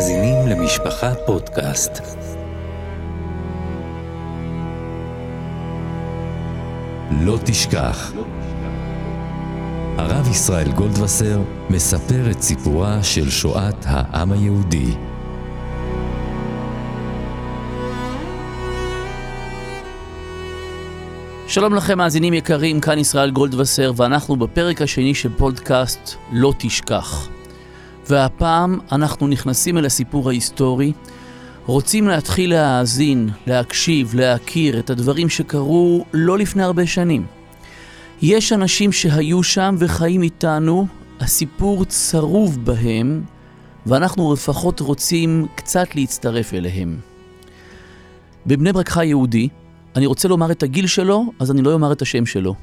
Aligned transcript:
מאזינים 0.00 0.46
למשפחה 0.46 1.14
פודקאסט. 1.26 1.90
לא 7.10 7.38
תשכח. 7.44 8.12
הרב 9.98 10.28
ישראל 10.30 10.72
גולדווסר 10.72 11.40
מספר 11.70 12.30
את 12.30 12.42
סיפורה 12.42 13.02
של 13.02 13.30
שואת 13.30 13.84
העם 13.84 14.32
היהודי. 14.32 14.94
שלום 21.46 21.74
לכם 21.74 21.98
מאזינים 21.98 22.34
יקרים, 22.34 22.80
כאן 22.80 22.98
ישראל 22.98 23.30
גולדווסר, 23.30 23.92
ואנחנו 23.96 24.36
בפרק 24.36 24.82
השני 24.82 25.14
של 25.14 25.30
פודקאסט 25.36 26.14
לא 26.32 26.52
תשכח. 26.58 27.39
והפעם 28.10 28.78
אנחנו 28.92 29.28
נכנסים 29.28 29.78
אל 29.78 29.86
הסיפור 29.86 30.28
ההיסטורי, 30.28 30.92
רוצים 31.66 32.08
להתחיל 32.08 32.50
להאזין, 32.50 33.28
להקשיב, 33.46 34.14
להכיר 34.14 34.78
את 34.78 34.90
הדברים 34.90 35.28
שקרו 35.28 36.04
לא 36.12 36.38
לפני 36.38 36.62
הרבה 36.62 36.86
שנים. 36.86 37.26
יש 38.22 38.52
אנשים 38.52 38.92
שהיו 38.92 39.42
שם 39.42 39.74
וחיים 39.78 40.22
איתנו, 40.22 40.86
הסיפור 41.20 41.84
צרוב 41.84 42.64
בהם, 42.64 43.22
ואנחנו 43.86 44.32
לפחות 44.32 44.80
רוצים 44.80 45.46
קצת 45.54 45.94
להצטרף 45.94 46.54
אליהם. 46.54 46.98
בבני 48.46 48.72
ברק 48.72 48.88
חי 48.88 49.06
יהודי, 49.06 49.48
אני 49.96 50.06
רוצה 50.06 50.28
לומר 50.28 50.50
את 50.50 50.62
הגיל 50.62 50.86
שלו, 50.86 51.32
אז 51.38 51.50
אני 51.50 51.62
לא 51.62 51.72
אומר 51.72 51.92
את 51.92 52.02
השם 52.02 52.26
שלו. 52.26 52.54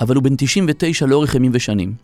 אבל 0.00 0.14
הוא 0.14 0.22
בן 0.22 0.36
99 0.36 1.06
לאורך 1.06 1.34
ימים 1.34 1.50
ושנים. 1.54 1.94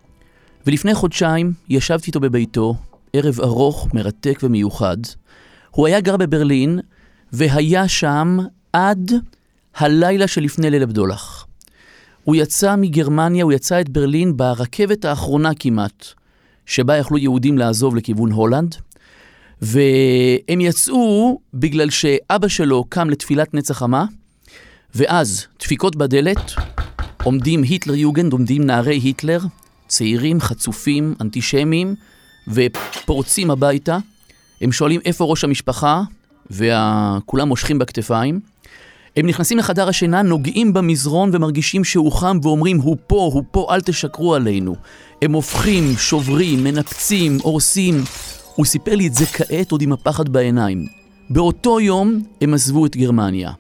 ולפני 0.66 0.94
חודשיים 0.94 1.52
ישבתי 1.68 2.06
איתו 2.06 2.20
בביתו, 2.20 2.74
ערב 3.12 3.40
ארוך, 3.40 3.88
מרתק 3.94 4.40
ומיוחד. 4.42 4.96
הוא 5.70 5.86
היה 5.86 6.00
גר 6.00 6.16
בברלין, 6.16 6.80
והיה 7.32 7.88
שם 7.88 8.38
עד 8.72 9.12
הלילה 9.76 10.28
שלפני 10.28 10.70
ליל 10.70 10.82
הבדולח. 10.82 11.46
הוא 12.24 12.36
יצא 12.36 12.76
מגרמניה, 12.76 13.44
הוא 13.44 13.52
יצא 13.52 13.80
את 13.80 13.88
ברלין 13.88 14.36
ברכבת 14.36 15.04
האחרונה 15.04 15.50
כמעט, 15.58 16.06
שבה 16.66 16.96
יכלו 16.96 17.18
יהודים 17.18 17.58
לעזוב 17.58 17.96
לכיוון 17.96 18.32
הולנד, 18.32 18.74
והם 19.62 20.60
יצאו 20.60 21.40
בגלל 21.54 21.90
שאבא 21.90 22.48
שלו 22.48 22.84
קם 22.88 23.10
לתפילת 23.10 23.54
נצח 23.54 23.78
חמה, 23.78 24.04
ואז 24.94 25.46
דפיקות 25.60 25.96
בדלת, 25.96 26.52
עומדים 27.22 27.62
היטלר 27.62 27.94
יוגנד, 27.94 28.32
עומדים 28.32 28.66
נערי 28.66 28.96
היטלר, 28.96 29.40
צעירים, 29.86 30.40
חצופים, 30.40 31.14
אנטישמים, 31.20 31.94
ופורצים 32.48 33.50
הביתה. 33.50 33.98
הם 34.60 34.72
שואלים 34.72 35.00
איפה 35.04 35.24
ראש 35.24 35.44
המשפחה, 35.44 36.02
וכולם 36.50 37.48
מושכים 37.48 37.78
בכתפיים. 37.78 38.40
הם 39.16 39.26
נכנסים 39.26 39.58
לחדר 39.58 39.88
השינה, 39.88 40.22
נוגעים 40.22 40.72
במזרון 40.72 41.30
ומרגישים 41.32 41.84
שהוא 41.84 42.12
חם 42.12 42.38
ואומרים, 42.42 42.80
הוא 42.80 42.96
פה, 43.06 43.30
הוא 43.32 43.42
פה, 43.50 43.66
אל 43.70 43.80
תשקרו 43.80 44.34
עלינו. 44.34 44.76
הם 45.22 45.32
הופכים, 45.32 45.96
שוברים, 45.96 46.64
מנפצים, 46.64 47.38
הורסים. 47.42 48.04
הוא 48.54 48.66
סיפר 48.66 48.94
לי 48.94 49.06
את 49.06 49.14
זה 49.14 49.26
כעת 49.26 49.72
עוד 49.72 49.82
עם 49.82 49.92
הפחד 49.92 50.28
בעיניים. 50.28 50.86
באותו 51.30 51.80
יום 51.80 52.22
הם 52.40 52.54
עזבו 52.54 52.86
את 52.86 52.96
גרמניה. 52.96 53.52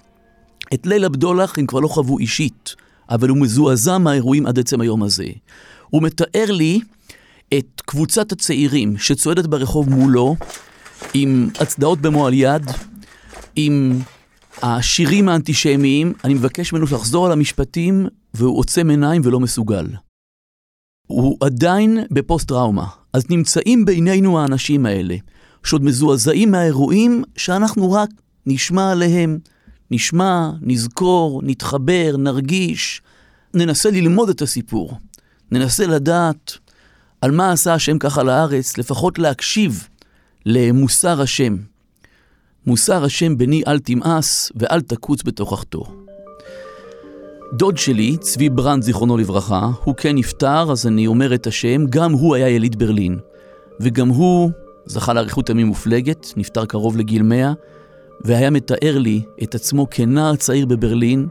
את 0.74 0.86
ליל 0.86 1.04
הבדולח 1.04 1.58
הם 1.58 1.66
כבר 1.66 1.80
לא 1.80 1.88
חוו 1.88 2.18
אישית, 2.18 2.74
אבל 3.10 3.28
הוא 3.28 3.38
מזועזע 3.38 3.98
מהאירועים 3.98 4.46
עד 4.46 4.58
עצם 4.58 4.80
היום 4.80 5.02
הזה. 5.02 5.26
הוא 5.90 6.02
מתאר 6.02 6.50
לי 6.50 6.80
את 7.58 7.82
קבוצת 7.84 8.32
הצעירים 8.32 8.98
שצועדת 8.98 9.46
ברחוב 9.46 9.90
מולו, 9.90 10.36
עם 11.14 11.48
הצדעות 11.60 12.00
במועל 12.00 12.34
יד, 12.34 12.62
עם 13.56 13.98
השירים 14.62 15.28
האנטישמיים, 15.28 16.12
אני 16.24 16.34
מבקש 16.34 16.72
ממנו 16.72 16.84
לחזור 16.84 17.26
על 17.26 17.32
המשפטים, 17.32 18.06
והוא 18.34 18.58
עוצם 18.58 18.90
עיניים 18.90 19.22
ולא 19.24 19.40
מסוגל. 19.40 19.86
הוא 21.06 21.36
עדיין 21.40 21.98
בפוסט-טראומה, 22.10 22.86
אז 23.12 23.30
נמצאים 23.30 23.84
בינינו 23.84 24.40
האנשים 24.40 24.86
האלה, 24.86 25.16
שעוד 25.64 25.84
מזועזעים 25.84 26.50
מהאירועים 26.50 27.24
שאנחנו 27.36 27.92
רק 27.92 28.10
נשמע 28.46 28.90
עליהם, 28.90 29.38
נשמע, 29.90 30.50
נזכור, 30.60 31.40
נתחבר, 31.44 32.16
נרגיש, 32.18 33.02
ננסה 33.54 33.90
ללמוד 33.90 34.28
את 34.28 34.42
הסיפור. 34.42 34.98
ננסה 35.50 35.86
לדעת 35.86 36.58
על 37.22 37.30
מה 37.30 37.52
עשה 37.52 37.74
השם 37.74 37.98
ככה 37.98 38.22
לארץ, 38.22 38.78
לפחות 38.78 39.18
להקשיב 39.18 39.88
למוסר 40.46 41.20
השם. 41.22 41.56
מוסר 42.66 43.04
השם 43.04 43.38
בני 43.38 43.62
אל 43.66 43.78
תמאס 43.78 44.52
ואל 44.56 44.80
תקוץ 44.80 45.22
בתוכחתו. 45.22 45.84
דוד 47.52 47.76
שלי, 47.76 48.16
צבי 48.20 48.48
ברנד, 48.48 48.82
זיכרונו 48.82 49.16
לברכה, 49.16 49.70
הוא 49.84 49.94
כן 49.94 50.16
נפטר, 50.16 50.72
אז 50.72 50.86
אני 50.86 51.06
אומר 51.06 51.34
את 51.34 51.46
השם, 51.46 51.86
גם 51.90 52.12
הוא 52.12 52.34
היה 52.34 52.48
יליד 52.48 52.78
ברלין. 52.78 53.18
וגם 53.80 54.08
הוא 54.08 54.50
זכה 54.86 55.12
לאריכות 55.12 55.50
ימים 55.50 55.66
מופלגת, 55.66 56.32
נפטר 56.36 56.64
קרוב 56.64 56.96
לגיל 56.96 57.22
100, 57.22 57.52
והיה 58.24 58.50
מתאר 58.50 58.98
לי 58.98 59.22
את 59.42 59.54
עצמו 59.54 59.86
כנער 59.90 60.36
צעיר 60.36 60.66
בברלין, 60.66 61.28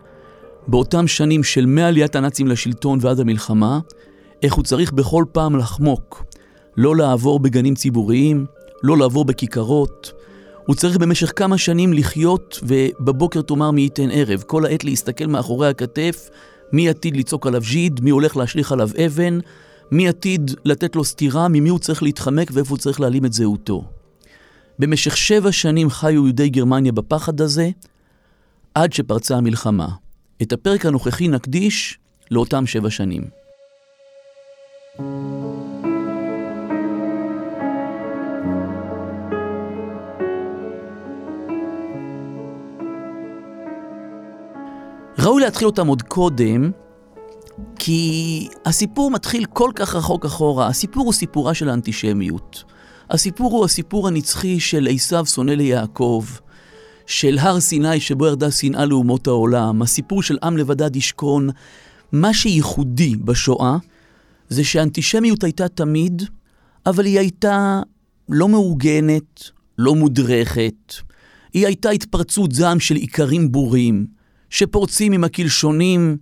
באותם 0.68 1.08
שנים 1.08 1.44
של 1.44 1.66
מעליית 1.66 2.16
הנאצים 2.16 2.48
לשלטון 2.48 3.00
ועד 3.02 3.20
המלחמה, 3.20 3.80
איך 4.44 4.54
הוא 4.54 4.64
צריך 4.64 4.92
בכל 4.92 5.26
פעם 5.32 5.56
לחמוק, 5.56 6.24
לא 6.78 6.96
לעבור 6.96 7.40
בגנים 7.40 7.76
ציבוריים, 7.76 8.46
לא 8.84 8.98
לעבור 8.98 9.26
בכיכרות. 9.26 10.12
הוא 10.66 10.76
צריך 10.76 10.98
במשך 10.98 11.32
כמה 11.36 11.58
שנים 11.58 11.94
לחיות, 11.94 12.60
ובבוקר 12.64 13.42
תאמר 13.42 13.72
מי 13.72 13.82
ייתן 13.82 14.10
ערב. 14.12 14.44
כל 14.48 14.66
העת 14.66 14.84
להסתכל 14.84 15.26
מאחורי 15.26 15.68
הכתף, 15.68 16.30
מי 16.74 16.90
עתיד 16.90 17.18
לצעוק 17.18 17.48
עליו 17.48 17.62
ז'יד, 17.62 18.02
מי 18.04 18.10
הולך 18.10 18.38
להשליך 18.38 18.72
עליו 18.72 18.90
אבן, 19.06 19.40
מי 19.92 20.08
עתיד 20.08 20.52
לתת 20.66 20.96
לו 20.96 21.04
סטירה, 21.04 21.48
ממי 21.48 21.70
הוא 21.70 21.80
צריך 21.80 22.04
להתחמק 22.04 22.52
ואיפה 22.54 22.70
הוא 22.70 22.78
צריך 22.78 23.00
להעלים 23.00 23.26
את 23.26 23.34
זהותו. 23.34 23.84
במשך 24.80 25.18
שבע 25.18 25.52
שנים 25.52 25.90
חיו 25.90 26.12
יהודי 26.12 26.50
גרמניה 26.50 26.92
בפחד 26.92 27.42
הזה, 27.42 27.70
עד 28.76 28.94
שפרצה 28.94 29.38
המלחמה. 29.38 29.88
את 30.42 30.54
הפרק 30.54 30.86
הנוכחי 30.86 31.28
נקדיש 31.28 31.98
לאותם 32.32 32.66
שבע 32.66 32.90
שנים. 32.90 33.41
להתחיל 45.42 45.68
אותם 45.68 45.88
עוד 45.88 46.02
קודם, 46.02 46.72
כי 47.80 48.48
הסיפור 48.66 49.12
מתחיל 49.12 49.46
כל 49.46 49.72
כך 49.76 49.96
רחוק 49.96 50.26
אחורה. 50.26 50.68
הסיפור 50.68 51.04
הוא 51.04 51.14
סיפורה 51.14 51.54
של 51.54 51.70
האנטישמיות. 51.70 52.64
הסיפור 53.10 53.52
הוא 53.52 53.66
הסיפור 53.66 54.08
הנצחי 54.08 54.60
של 54.60 54.88
עשיו 54.92 55.26
שונא 55.26 55.52
ליעקב, 55.52 56.26
של 57.06 57.38
הר 57.38 57.60
סיני 57.60 58.00
שבו 58.00 58.28
ירדה 58.28 58.52
שנאה 58.52 58.86
לאומות 58.86 59.28
העולם, 59.28 59.82
הסיפור 59.82 60.24
של 60.24 60.38
עם 60.44 60.58
לבדד 60.58 60.96
ישכון. 60.96 61.50
מה 62.12 62.34
שייחודי 62.34 63.16
בשואה 63.16 63.78
זה 64.50 64.64
שאנטישמיות 64.64 65.44
הייתה 65.44 65.68
תמיד, 65.68 66.24
אבל 66.86 67.06
היא 67.06 67.20
הייתה 67.20 67.82
לא 68.30 68.48
מאורגנת, 68.48 69.50
לא 69.78 69.96
מודרכת. 69.96 70.94
היא 71.54 71.66
הייתה 71.66 71.90
התפרצות 71.90 72.52
זעם 72.52 72.80
של 72.80 72.96
עיקרים 72.96 73.52
בורים, 73.52 74.06
שפורצים 74.52 75.14
עם 75.14 75.24
הקלשונים 75.24 76.18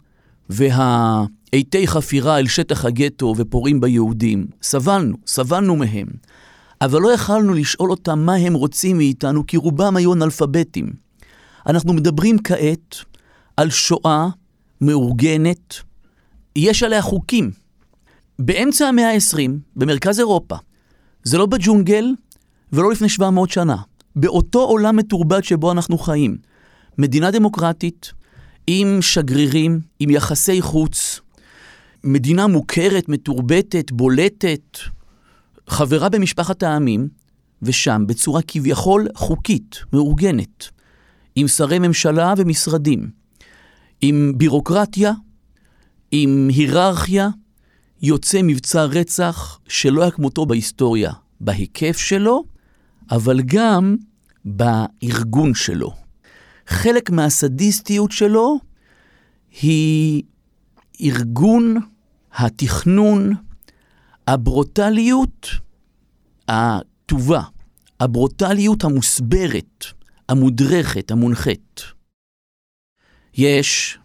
והעיתי 0.50 1.88
חפירה 1.88 2.40
אל 2.40 2.48
שטח 2.48 2.86
הגטו 2.86 3.34
ופורעים 3.38 3.82
ביהודים. 3.82 4.48
סבלנו, 4.62 5.18
סבלנו 5.28 5.76
מהם. 5.76 6.08
אבל 6.82 7.02
לא 7.02 7.14
יכלנו 7.14 7.54
לשאול 7.54 7.92
אותם 7.92 8.20
מה 8.20 8.34
הם 8.34 8.54
רוצים 8.54 8.98
מאיתנו, 8.98 9.48
כי 9.48 9.58
רובם 9.58 9.96
היו 9.96 10.14
אנאלפביתים. 10.14 10.94
אנחנו 11.68 11.94
מדברים 11.94 12.38
כעת 12.44 12.96
על 13.58 13.70
שואה 13.70 14.28
מאורגנת, 14.82 15.76
יש 16.56 16.84
עליה 16.84 17.02
חוקים. 17.02 17.52
באמצע 18.40 18.88
המאה 18.88 19.12
ה-20, 19.12 19.52
במרכז 19.76 20.20
אירופה, 20.20 20.56
זה 21.24 21.38
לא 21.38 21.46
בג'ונגל 21.46 22.06
ולא 22.74 22.92
לפני 22.92 23.10
700 23.10 23.50
שנה. 23.50 23.76
באותו 24.16 24.60
עולם 24.60 24.96
מתורבת 24.96 25.44
שבו 25.44 25.72
אנחנו 25.72 25.98
חיים. 25.98 26.38
מדינה 26.98 27.32
דמוקרטית, 27.32 28.12
עם 28.72 29.02
שגרירים, 29.02 29.80
עם 30.00 30.10
יחסי 30.10 30.62
חוץ, 30.62 31.20
מדינה 32.04 32.48
מוכרת, 32.48 33.10
מתורבתת, 33.10 33.92
בולטת, 33.92 34.78
חברה 35.68 36.10
במשפחת 36.10 36.64
העמים, 36.64 37.08
ושם, 37.62 38.04
בצורה 38.08 38.42
כביכול 38.48 39.08
חוקית, 39.16 39.80
מאורגנת, 39.94 40.70
עם 41.36 41.48
שרי 41.48 41.80
ממשלה 41.80 42.34
ומשרדים, 42.38 43.10
עם 44.02 44.34
בירוקרטיה, 44.38 45.12
עם 46.12 46.50
היררכיה, 46.56 47.30
יוצא 48.02 48.40
מבצע 48.44 48.84
רצח 48.84 49.60
שלא 49.68 50.02
היה 50.02 50.12
כמותו 50.12 50.46
בהיסטוריה, 50.46 51.12
בהיקף 51.42 51.98
שלו, 51.98 52.44
אבל 53.12 53.42
גם 53.42 53.96
בארגון 54.46 55.54
שלו. 55.54 56.09
חלק 56.70 57.10
מהסדיסטיות 57.10 58.12
שלו 58.12 58.60
היא 59.62 60.24
ארגון, 61.02 61.76
התכנון, 62.34 63.34
הברוטליות 64.28 65.48
הטובה, 66.48 67.42
הברוטליות 68.00 68.84
המוסברת, 68.84 69.86
המודרכת, 70.30 71.12
המונחית. 71.12 71.82
יש 73.34 73.98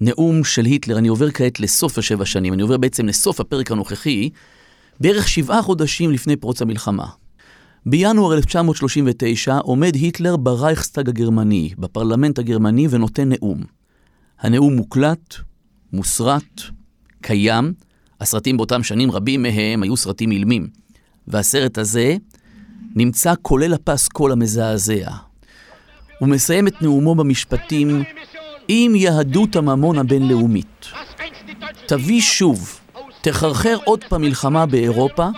נאום 0.00 0.44
של 0.44 0.64
היטלר, 0.64 0.98
אני 0.98 1.08
עובר 1.08 1.30
כעת 1.30 1.60
לסוף 1.60 1.98
השבע 1.98 2.24
שנים, 2.24 2.52
אני 2.52 2.62
עובר 2.62 2.76
בעצם 2.76 3.06
לסוף 3.06 3.40
הפרק 3.40 3.70
הנוכחי, 3.70 4.30
בערך 5.00 5.28
שבעה 5.28 5.62
חודשים 5.62 6.12
לפני 6.12 6.36
פרוץ 6.36 6.62
המלחמה. 6.62 7.06
בינואר 7.88 8.34
1939 8.34 9.58
עומד 9.58 9.94
היטלר 9.94 10.36
ברייכסטאג 10.36 11.08
הגרמני, 11.08 11.70
בפרלמנט 11.78 12.38
הגרמני, 12.38 12.86
ונותן 12.90 13.28
נאום. 13.28 13.62
הנאום 14.40 14.76
מוקלט, 14.76 15.34
מוסרט, 15.92 16.60
קיים. 17.22 17.72
הסרטים 18.20 18.56
באותם 18.56 18.82
שנים, 18.82 19.10
רבים 19.10 19.42
מהם 19.42 19.82
היו 19.82 19.96
סרטים 19.96 20.30
אילמים. 20.30 20.68
והסרט 21.28 21.78
הזה 21.78 22.16
נמצא 22.94 23.34
כולל 23.42 23.74
הפסקול 23.74 24.32
המזעזע. 24.32 25.10
הוא 26.18 26.28
מסיים 26.28 26.68
את 26.68 26.82
נאומו 26.82 27.14
במשפטים 27.14 28.02
עם 28.68 28.96
יהדות 28.96 29.56
הממון 29.56 29.98
הבינלאומית. 29.98 30.86
תביא 31.86 32.20
שוב, 32.20 32.80
תחרחר 33.20 33.76
עוד 33.84 34.04
פעם 34.08 34.20
מלחמה 34.20 34.66
באירופה, 34.66 35.28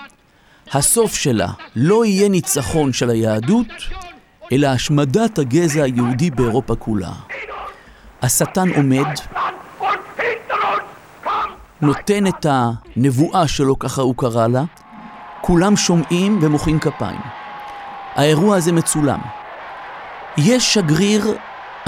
הסוף 0.73 1.15
שלה 1.15 1.49
לא 1.77 2.05
יהיה 2.05 2.29
ניצחון 2.29 2.93
של 2.93 3.11
היהדות, 3.11 3.67
אלא 4.53 4.67
השמדת 4.67 5.39
הגזע 5.39 5.83
היהודי 5.83 6.31
באירופה 6.31 6.75
כולה. 6.75 7.13
השטן 8.23 8.69
עומד, 8.77 9.07
נותן 11.81 12.27
את 12.27 12.47
הנבואה 12.49 13.49
שלו, 13.49 13.79
ככה 13.79 14.03
הוא 14.03 14.15
קרא 14.17 14.47
לה, 14.47 14.65
כולם 15.41 15.77
שומעים 15.77 16.39
ומוחאים 16.43 16.79
כפיים. 16.79 17.21
האירוע 18.15 18.57
הזה 18.57 18.73
מצולם. 18.73 19.21
יש 20.37 20.75
שגריר 20.75 21.35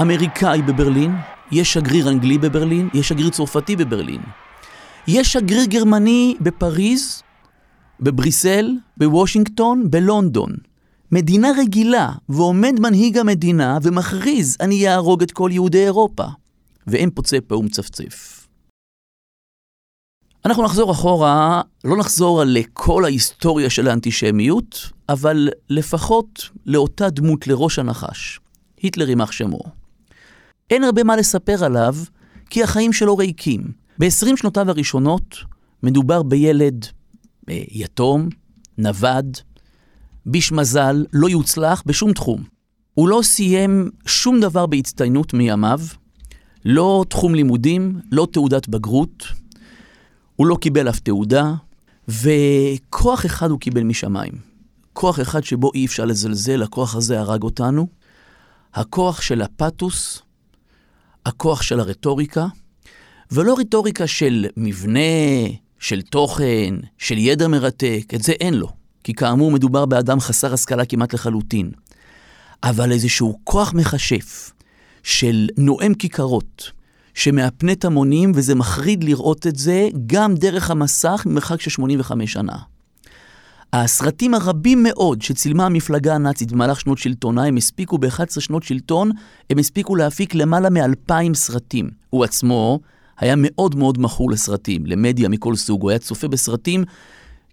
אמריקאי 0.01 0.61
בברלין, 0.61 1.15
יש 1.51 1.73
שגריר 1.73 2.09
אנגלי 2.09 2.37
בברלין, 2.37 2.89
יש 2.93 3.09
שגריר 3.09 3.29
צרפתי 3.29 3.75
בברלין. 3.75 4.21
יש 5.07 5.33
שגריר 5.33 5.65
גרמני 5.65 6.35
בפריז, 6.41 7.23
בבריסל, 8.01 8.71
בוושינגטון, 8.97 9.91
בלונדון. 9.91 10.51
מדינה 11.11 11.47
רגילה, 11.57 12.09
ועומד 12.29 12.79
מנהיג 12.79 13.17
המדינה 13.17 13.77
ומכריז, 13.81 14.57
אני 14.59 14.87
אהרוג 14.87 15.23
את 15.23 15.31
כל 15.31 15.49
יהודי 15.53 15.83
אירופה. 15.83 16.23
ואין 16.87 17.09
פוצה 17.09 17.37
פה 17.47 17.57
ומצפצף. 17.57 18.47
אנחנו 20.45 20.63
נחזור 20.63 20.91
אחורה, 20.91 21.61
לא 21.83 21.97
נחזור 21.97 22.43
לכל 22.45 23.05
ההיסטוריה 23.05 23.69
של 23.69 23.87
האנטישמיות, 23.87 24.89
אבל 25.09 25.49
לפחות 25.69 26.49
לאותה 26.65 27.09
דמות 27.09 27.47
לראש 27.47 27.79
הנחש, 27.79 28.39
היטלר 28.77 29.09
יימח 29.09 29.31
שמו. 29.31 29.59
אין 30.69 30.83
הרבה 30.83 31.03
מה 31.03 31.15
לספר 31.15 31.65
עליו, 31.65 31.95
כי 32.49 32.63
החיים 32.63 32.93
שלו 32.93 33.17
ריקים. 33.17 33.61
ב-20 33.99 34.37
שנותיו 34.37 34.69
הראשונות 34.69 35.35
מדובר 35.83 36.23
בילד 36.23 36.85
יתום, 37.49 38.29
נווד, 38.77 39.37
ביש 40.25 40.51
מזל, 40.51 41.05
לא 41.13 41.29
יוצלח 41.29 41.83
בשום 41.85 42.13
תחום. 42.13 42.43
הוא 42.93 43.09
לא 43.09 43.19
סיים 43.23 43.89
שום 44.05 44.39
דבר 44.39 44.65
בהצטיינות 44.65 45.33
מימיו, 45.33 45.79
לא 46.65 47.05
תחום 47.09 47.35
לימודים, 47.35 47.99
לא 48.11 48.27
תעודת 48.31 48.67
בגרות, 48.67 49.23
הוא 50.35 50.47
לא 50.47 50.55
קיבל 50.61 50.89
אף 50.89 50.99
תעודה, 50.99 51.53
וכוח 52.07 53.25
אחד 53.25 53.49
הוא 53.49 53.59
קיבל 53.59 53.83
משמיים. 53.83 54.33
כוח 54.93 55.19
אחד 55.19 55.43
שבו 55.43 55.71
אי 55.73 55.85
אפשר 55.85 56.05
לזלזל, 56.05 56.63
הכוח 56.63 56.95
הזה 56.95 57.19
הרג 57.19 57.43
אותנו. 57.43 57.87
הכוח 58.73 59.21
של 59.21 59.41
הפתוס, 59.41 60.21
הכוח 61.25 61.61
של 61.61 61.79
הרטוריקה, 61.79 62.47
ולא 63.31 63.55
רטוריקה 63.59 64.07
של 64.07 64.45
מבנה, 64.57 64.99
של 65.81 66.01
תוכן, 66.01 66.75
של 66.97 67.17
ידע 67.17 67.47
מרתק, 67.47 68.13
את 68.15 68.21
זה 68.21 68.31
אין 68.31 68.53
לו. 68.53 68.67
כי 69.03 69.13
כאמור 69.13 69.51
מדובר 69.51 69.85
באדם 69.85 70.19
חסר 70.19 70.53
השכלה 70.53 70.85
כמעט 70.85 71.13
לחלוטין. 71.13 71.71
אבל 72.63 72.91
איזשהו 72.91 73.39
כוח 73.43 73.73
מכשף 73.73 74.51
של 75.03 75.47
נואם 75.57 75.93
כיכרות, 75.93 76.71
שמהפנט 77.13 77.85
המונים, 77.85 78.31
וזה 78.35 78.55
מחריד 78.55 79.03
לראות 79.03 79.47
את 79.47 79.55
זה 79.55 79.87
גם 80.07 80.35
דרך 80.35 80.71
המסך 80.71 81.23
ממרחק 81.25 81.61
של 81.61 81.69
85 81.69 82.33
שנה. 82.33 82.57
הסרטים 83.73 84.33
הרבים 84.33 84.83
מאוד 84.83 85.21
שצילמה 85.21 85.65
המפלגה 85.65 86.15
הנאצית 86.15 86.51
במהלך 86.51 86.79
שנות 86.79 86.97
שלטונה, 86.97 87.43
הם 87.43 87.57
הספיקו 87.57 87.97
ב-11 87.97 88.39
שנות 88.39 88.63
שלטון, 88.63 89.11
הם 89.49 89.57
הספיקו 89.57 89.95
להפיק 89.95 90.35
למעלה 90.35 90.69
מ-2,000 90.69 91.33
סרטים. 91.33 91.89
הוא 92.09 92.23
עצמו 92.23 92.79
היה 93.21 93.35
מאוד 93.37 93.75
מאוד 93.75 94.01
מכור 94.01 94.31
לסרטים, 94.31 94.85
למדיה 94.85 95.29
מכל 95.29 95.55
סוג, 95.55 95.81
הוא 95.81 95.89
היה 95.89 95.99
צופה 95.99 96.27
בסרטים 96.27 96.83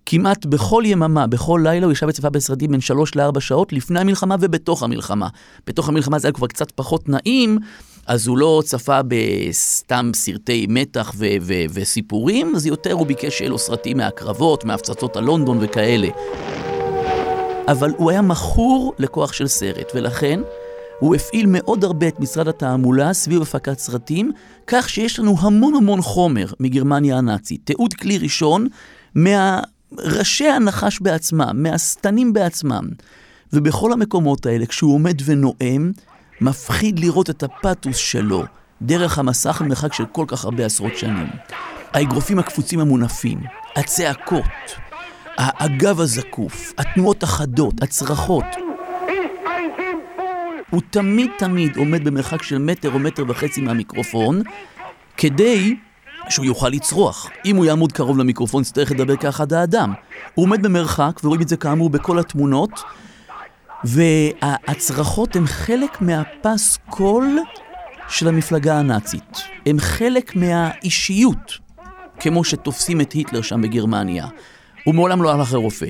כמעט 0.06 0.46
בכל 0.46 0.82
יממה, 0.86 1.26
בכל 1.26 1.60
לילה 1.64 1.86
הוא 1.86 1.92
ישב 1.92 2.06
וצפה 2.08 2.30
בסרטים 2.30 2.70
בין 2.70 2.80
3 2.80 3.16
ל-4 3.16 3.40
שעות 3.40 3.72
לפני 3.72 4.00
המלחמה 4.00 4.36
ובתוך 4.40 4.82
המלחמה. 4.82 5.28
בתוך 5.66 5.88
המלחמה 5.88 6.18
זה 6.18 6.28
היה 6.28 6.32
כבר 6.32 6.46
קצת 6.46 6.70
פחות 6.70 7.08
נעים, 7.08 7.58
אז 8.06 8.26
הוא 8.26 8.38
לא 8.38 8.62
צפה 8.64 9.00
בסתם 9.08 10.10
סרטי 10.14 10.66
מתח 10.68 11.12
ו- 11.16 11.26
ו- 11.40 11.64
וסיפורים, 11.70 12.52
אז 12.56 12.66
יותר 12.66 12.92
הוא 12.92 13.06
ביקש 13.06 13.38
שיהיה 13.38 13.50
לו 13.50 13.58
סרטים 13.58 13.96
מהקרבות, 13.96 14.64
מהפצצות 14.64 15.16
הלונדון 15.16 15.58
וכאלה. 15.60 16.08
אבל 17.68 17.92
הוא 17.96 18.10
היה 18.10 18.22
מכור 18.22 18.94
לכוח 18.98 19.32
של 19.32 19.46
סרט, 19.46 19.92
ולכן 19.94 20.40
הוא 20.98 21.14
הפעיל 21.14 21.46
מאוד 21.48 21.84
הרבה 21.84 22.08
את 22.08 22.20
משרד 22.20 22.48
התעמולה 22.48 23.12
סביב 23.12 23.42
הפקת 23.42 23.78
סרטים, 23.78 24.32
כך 24.66 24.88
שיש 24.88 25.18
לנו 25.18 25.36
המון 25.40 25.74
המון 25.74 26.02
חומר 26.02 26.46
מגרמניה 26.60 27.18
הנאצית. 27.18 27.60
תיעוד 27.64 27.94
כלי 27.94 28.18
ראשון 28.18 28.66
מהראשי 29.14 30.48
הנחש 30.48 31.00
בעצמם, 31.00 31.50
מהשטנים 31.54 32.32
בעצמם. 32.32 32.88
ובכל 33.52 33.92
המקומות 33.92 34.46
האלה, 34.46 34.66
כשהוא 34.66 34.94
עומד 34.94 35.16
ונואם, 35.24 35.92
מפחיד 36.40 36.98
לראות 36.98 37.30
את 37.30 37.42
הפתוס 37.42 37.96
שלו 37.96 38.44
דרך 38.82 39.18
המסך 39.18 39.62
במרחק 39.64 39.92
של 39.92 40.04
כל 40.12 40.24
כך 40.28 40.44
הרבה 40.44 40.66
עשרות 40.66 40.96
שנים. 40.96 41.26
האגרופים 41.92 42.38
הקפוצים 42.38 42.80
המונפים, 42.80 43.40
הצעקות, 43.76 44.44
הגב 45.38 46.00
הזקוף, 46.00 46.72
התנועות 46.78 47.22
החדות, 47.22 47.82
הצרחות. 47.82 48.44
הוא 50.70 50.80
תמיד 50.90 51.30
תמיד 51.38 51.76
עומד 51.76 52.04
במרחק 52.04 52.42
של 52.42 52.58
מטר 52.58 52.92
או 52.92 52.98
מטר 52.98 53.24
וחצי 53.28 53.60
מהמיקרופון, 53.60 54.42
כדי 55.16 55.76
שהוא 56.28 56.44
יוכל 56.44 56.68
לצרוח. 56.68 57.30
אם 57.44 57.56
הוא 57.56 57.64
יעמוד 57.64 57.92
קרוב 57.92 58.18
למיקרופון, 58.18 58.62
יצטרך 58.62 58.90
לדבר 58.90 59.16
כאחד 59.16 59.52
האדם. 59.52 59.92
הוא 60.34 60.44
עומד 60.44 60.62
במרחק, 60.62 61.20
ורואים 61.24 61.42
את 61.42 61.48
זה 61.48 61.56
כאמור 61.56 61.90
בכל 61.90 62.18
התמונות, 62.18 62.82
והצרחות 63.84 65.36
הן 65.36 65.46
חלק 65.46 66.02
מהפס 66.02 66.78
קול 66.90 67.38
של 68.08 68.28
המפלגה 68.28 68.78
הנאצית. 68.78 69.38
הם 69.66 69.78
חלק 69.78 70.36
מהאישיות, 70.36 71.58
כמו 72.20 72.44
שתופסים 72.44 73.00
את 73.00 73.12
היטלר 73.12 73.42
שם 73.42 73.62
בגרמניה. 73.62 74.26
הוא 74.84 74.94
מעולם 74.94 75.22
לא 75.22 75.32
הלך 75.32 75.52
לרופא. 75.52 75.86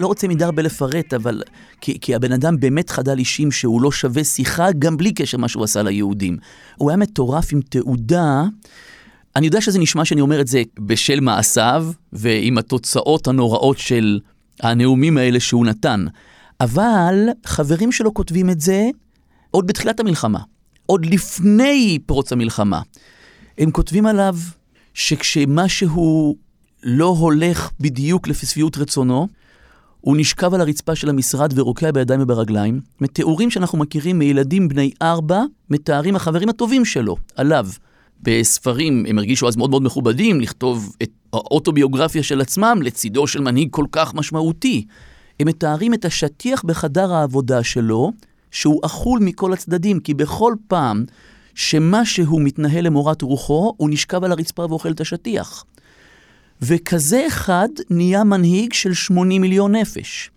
לא 0.00 0.06
רוצה 0.06 0.28
מדי 0.28 0.44
הרבה 0.44 0.62
לפרט, 0.62 1.14
אבל... 1.14 1.42
כי, 1.80 1.98
כי 2.00 2.14
הבן 2.14 2.32
אדם 2.32 2.60
באמת 2.60 2.90
חדל 2.90 3.18
אישים 3.18 3.50
שהוא 3.50 3.82
לא 3.82 3.92
שווה 3.92 4.24
שיחה, 4.24 4.72
גם 4.78 4.96
בלי 4.96 5.12
קשר 5.12 5.38
מה 5.38 5.48
שהוא 5.48 5.64
עשה 5.64 5.82
ליהודים. 5.82 6.36
הוא 6.76 6.90
היה 6.90 6.96
מטורף 6.96 7.52
עם 7.52 7.60
תעודה. 7.60 8.44
אני 9.36 9.46
יודע 9.46 9.60
שזה 9.60 9.78
נשמע 9.78 10.04
שאני 10.04 10.20
אומר 10.20 10.40
את 10.40 10.46
זה 10.46 10.62
בשל 10.78 11.20
מעשיו, 11.20 11.86
ועם 12.12 12.58
התוצאות 12.58 13.28
הנוראות 13.28 13.78
של 13.78 14.20
הנאומים 14.60 15.18
האלה 15.18 15.40
שהוא 15.40 15.66
נתן. 15.66 16.06
אבל 16.60 17.28
חברים 17.46 17.92
שלו 17.92 18.14
כותבים 18.14 18.50
את 18.50 18.60
זה 18.60 18.88
עוד 19.50 19.66
בתחילת 19.66 20.00
המלחמה, 20.00 20.40
עוד 20.86 21.06
לפני 21.06 21.98
פרוץ 22.06 22.32
המלחמה. 22.32 22.80
הם 23.58 23.70
כותבים 23.70 24.06
עליו 24.06 24.36
שכשמשהו 24.94 26.36
לא 26.82 27.06
הולך 27.06 27.70
בדיוק 27.80 28.28
לפי 28.28 28.46
שביעות 28.46 28.78
רצונו, 28.78 29.28
הוא 30.00 30.16
נשכב 30.16 30.54
על 30.54 30.60
הרצפה 30.60 30.94
של 30.94 31.08
המשרד 31.08 31.58
ורוקע 31.58 31.90
בידיים 31.90 32.22
וברגליים. 32.22 32.80
מתיאורים 33.00 33.50
שאנחנו 33.50 33.78
מכירים 33.78 34.18
מילדים 34.18 34.68
בני 34.68 34.90
ארבע, 35.02 35.42
מתארים 35.70 36.16
החברים 36.16 36.48
הטובים 36.48 36.84
שלו, 36.84 37.16
עליו. 37.36 37.66
בספרים 38.22 39.06
הם 39.08 39.18
הרגישו 39.18 39.48
אז 39.48 39.56
מאוד 39.56 39.70
מאוד 39.70 39.82
מכובדים 39.82 40.40
לכתוב 40.40 40.96
את 41.02 41.10
האוטוביוגרפיה 41.32 42.22
של 42.22 42.40
עצמם 42.40 42.78
לצידו 42.82 43.26
של 43.26 43.40
מנהיג 43.40 43.68
כל 43.70 43.84
כך 43.92 44.14
משמעותי. 44.14 44.86
הם 45.40 45.48
מתארים 45.48 45.94
את 45.94 46.04
השטיח 46.04 46.62
בחדר 46.62 47.12
העבודה 47.12 47.62
שלו, 47.62 48.12
שהוא 48.50 48.80
אכול 48.84 49.20
מכל 49.22 49.52
הצדדים, 49.52 50.00
כי 50.00 50.14
בכל 50.14 50.54
פעם 50.68 51.04
שמשהו 51.54 52.40
מתנהל 52.40 52.84
למורת 52.84 53.22
רוחו, 53.22 53.74
הוא 53.76 53.90
נשכב 53.90 54.24
על 54.24 54.32
הרצפה 54.32 54.66
ואוכל 54.68 54.90
את 54.90 55.00
השטיח. 55.00 55.64
וכזה 56.62 57.26
אחד 57.26 57.68
נהיה 57.90 58.24
מנהיג 58.24 58.72
של 58.72 58.94
80 58.94 59.40
מיליון 59.40 59.74
נפש. 59.74 60.30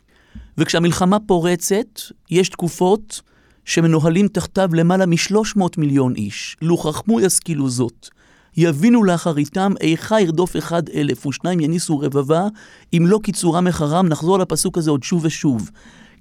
וכשהמלחמה 0.58 1.18
פורצת, 1.20 2.02
יש 2.30 2.50
תקופות 2.50 3.22
שמנוהלים 3.66 4.28
תחתיו 4.28 4.70
למעלה 4.74 5.06
מ-300 5.06 5.62
מיליון 5.78 6.16
איש. 6.16 6.58
לו 6.62 6.78
חכמו 6.78 7.22
ישכילו 7.22 7.70
זאת. 7.70 8.10
יבינו 8.58 9.04
לאחריתם 9.04 9.74
איכה 9.82 10.22
ירדוף 10.22 10.58
אחד 10.58 10.90
אלף 10.90 11.26
ושניים 11.26 11.60
יניסו 11.60 12.00
רבבה, 12.00 12.48
אם 12.94 13.04
לא 13.08 13.20
קיצורם 13.24 13.66
מחרם, 13.66 14.08
נחזור 14.08 14.40
לפסוק 14.40 14.78
הזה 14.78 14.92
עוד 14.92 15.04
שוב 15.04 15.26
ושוב. 15.26 15.70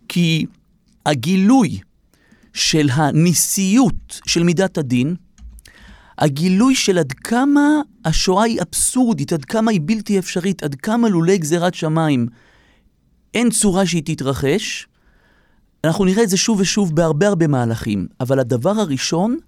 כי 0.09 0.47
הגילוי 1.07 1.79
של 2.53 2.89
הניסיות 2.93 4.21
של 4.27 4.43
מידת 4.43 4.79
הדין, 4.79 5.15
הגילוי 6.21 6.75
של 6.75 6.99
עד 6.99 7.13
כמה 7.13 7.81
השואה 8.05 8.45
היא 8.45 8.61
אבסורדית, 8.63 9.33
עד 9.33 9.45
כמה 9.45 9.71
היא 9.71 9.81
בלתי 9.85 10.19
אפשרית, 10.19 10.63
עד 10.63 10.75
כמה 10.75 11.09
לולי 11.09 11.39
גזירת 11.39 11.75
שמיים 11.75 12.27
אין 13.35 13.51
צורה 13.51 13.87
שהיא 13.87 14.03
תתרחש, 14.05 14.87
אנחנו 15.85 16.05
נראה 16.05 16.23
את 16.23 16.29
זה 16.29 16.37
שוב 16.37 16.61
ושוב 16.61 16.97
בהרבה 16.97 17.29
הרבה 17.29 17.47
מהלכים, 17.47 18.07
אבל 18.21 18.39
הדבר 18.39 18.71
הראשון 18.71 19.39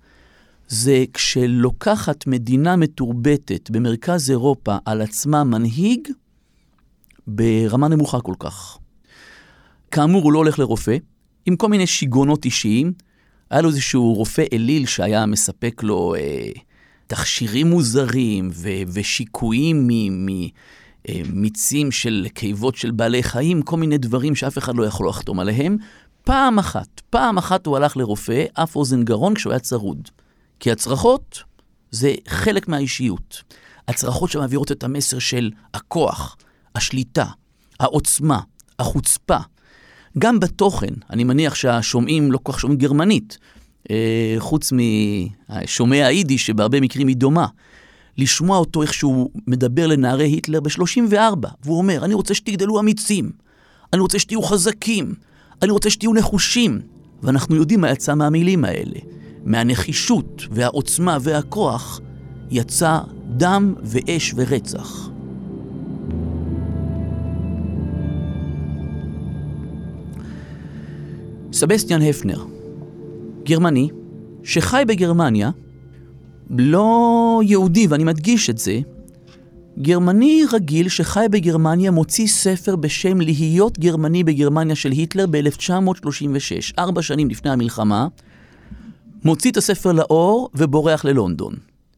זה 0.69 1.05
כשלוקחת 1.15 2.27
מדינה 2.27 2.77
מתורבתת 2.77 3.71
במרכז 3.71 4.31
אירופה 4.31 4.77
על 4.85 5.01
עצמה 5.01 5.45
מנהיג 5.45 6.09
ברמה 7.27 7.89
נמוכה 7.89 8.21
כל 8.21 8.35
כך. 8.39 8.79
כאמור, 9.91 10.23
הוא 10.23 10.33
לא 10.33 10.39
הולך 10.39 10.59
לרופא, 10.59 10.97
עם 11.47 11.57
כל 11.57 11.69
מיני 11.69 11.87
שיגעונות 11.87 12.45
אישיים. 12.45 12.93
היה 13.53 13.63
לו 13.63 13.69
איזשהו 13.69 14.15
רופא 14.15 14.45
אליל 14.53 14.87
שהיה 14.87 15.27
מספק 15.27 15.83
לו 15.83 16.15
אה, 16.15 16.49
תכשירים 17.07 17.71
מוזרים 17.71 18.51
ו- 18.53 18.83
ושיקויים 18.93 19.89
ממיצים 21.09 21.87
אה, 21.87 21.93
של 21.93 22.27
קיבות 22.35 22.77
של 22.77 22.91
בעלי 22.91 23.23
חיים, 23.23 23.63
כל 23.63 23.77
מיני 23.77 23.99
דברים 23.99 24.35
שאף 24.35 24.59
אחד 24.59 24.75
לא 24.75 24.87
יכול 24.87 25.09
לחתום 25.09 25.41
עליהם. 25.41 25.77
פעם 26.25 26.59
אחת, 26.59 27.01
פעם 27.11 27.39
אחת 27.39 27.67
הוא 27.67 27.77
הלך 27.77 27.97
לרופא, 27.97 28.45
אף 28.55 28.77
אוזן 28.77 29.05
גרון, 29.05 29.35
כשהוא 29.35 29.51
היה 29.53 29.61
צרוד. 29.61 30.09
כי 30.61 30.71
הצרחות 30.71 31.43
זה 31.91 32.15
חלק 32.29 32.69
מהאישיות. 32.69 33.43
הצרחות 33.89 34.31
שמעבירות 34.31 34.73
את 34.73 34.85
המסר 34.85 35.19
של 35.19 35.51
הכוח, 35.75 36.37
השליטה, 36.75 37.27
העוצמה, 37.81 38.41
החוצפה. 38.79 39.39
גם 40.19 40.41
בתוכן, 40.41 40.95
אני 41.11 41.25
מניח 41.25 41.55
שהשומעים 41.55 42.33
לא 42.33 42.39
כל 42.43 42.53
כך 42.53 42.61
שומעים 42.61 42.79
גרמנית, 42.79 43.39
אה, 43.91 44.35
חוץ 44.39 44.73
משומע 44.73 46.07
היידיש, 46.07 46.47
שבהרבה 46.47 46.81
מקרים 46.81 47.09
היא 47.09 47.17
דומה. 47.17 47.47
לשמוע 48.19 48.59
אותו 48.59 48.83
איך 48.83 48.95
שהוא 48.95 49.31
מדבר 49.47 49.87
לנערי 49.87 50.29
היטלר 50.29 50.61
ב-34, 50.61 51.49
והוא 51.65 51.79
אומר, 51.79 52.05
אני 52.05 52.15
רוצה 52.15 52.35
שתגדלו 52.35 52.81
אמיצים, 52.81 53.31
אני 53.93 54.01
רוצה 54.01 54.19
שתהיו 54.19 54.43
חזקים, 54.43 55.15
אני 55.63 55.71
רוצה 55.71 55.91
שתהיו 55.91 56.13
נחושים. 56.13 56.81
ואנחנו 57.23 57.57
יודעים 57.57 57.81
מה 57.81 57.91
יצא 57.91 58.15
מהמילים 58.15 58.65
האלה. 58.65 58.99
מהנחישות 59.45 60.43
והעוצמה 60.51 61.19
והכוח 61.21 62.01
יצא 62.51 62.99
דם 63.37 63.75
ואש 63.83 64.35
ורצח. 64.37 65.12
סבסטיאן 71.53 72.03
הפנר, 72.03 72.45
גרמני, 73.45 73.89
שחי 74.43 74.83
בגרמניה, 74.87 75.51
לא 76.51 77.41
יהודי, 77.45 77.87
ואני 77.87 78.05
מדגיש 78.05 78.51
את 78.51 78.59
זה, 78.59 78.81
גרמני 79.79 80.43
רגיל 80.53 80.89
שחי 80.89 81.27
בגרמניה 81.31 81.91
מוציא 81.91 82.27
ספר 82.27 82.77
בשם 82.77 83.21
להיות 83.21 83.79
גרמני 83.79 84.25
בגרמניה 84.25 84.77
של 84.77 84.91
היטלר 84.91 85.27
ב-1936, 85.31 86.75
ארבע 86.79 87.03
שנים 87.03 87.29
לפני 87.29 87.51
המלחמה, 87.51 88.07
מוציא 89.25 89.51
את 89.51 89.57
הספר 89.57 89.93
לאור 89.93 90.51
ובורח 90.55 91.05
ללונדון. 91.05 91.55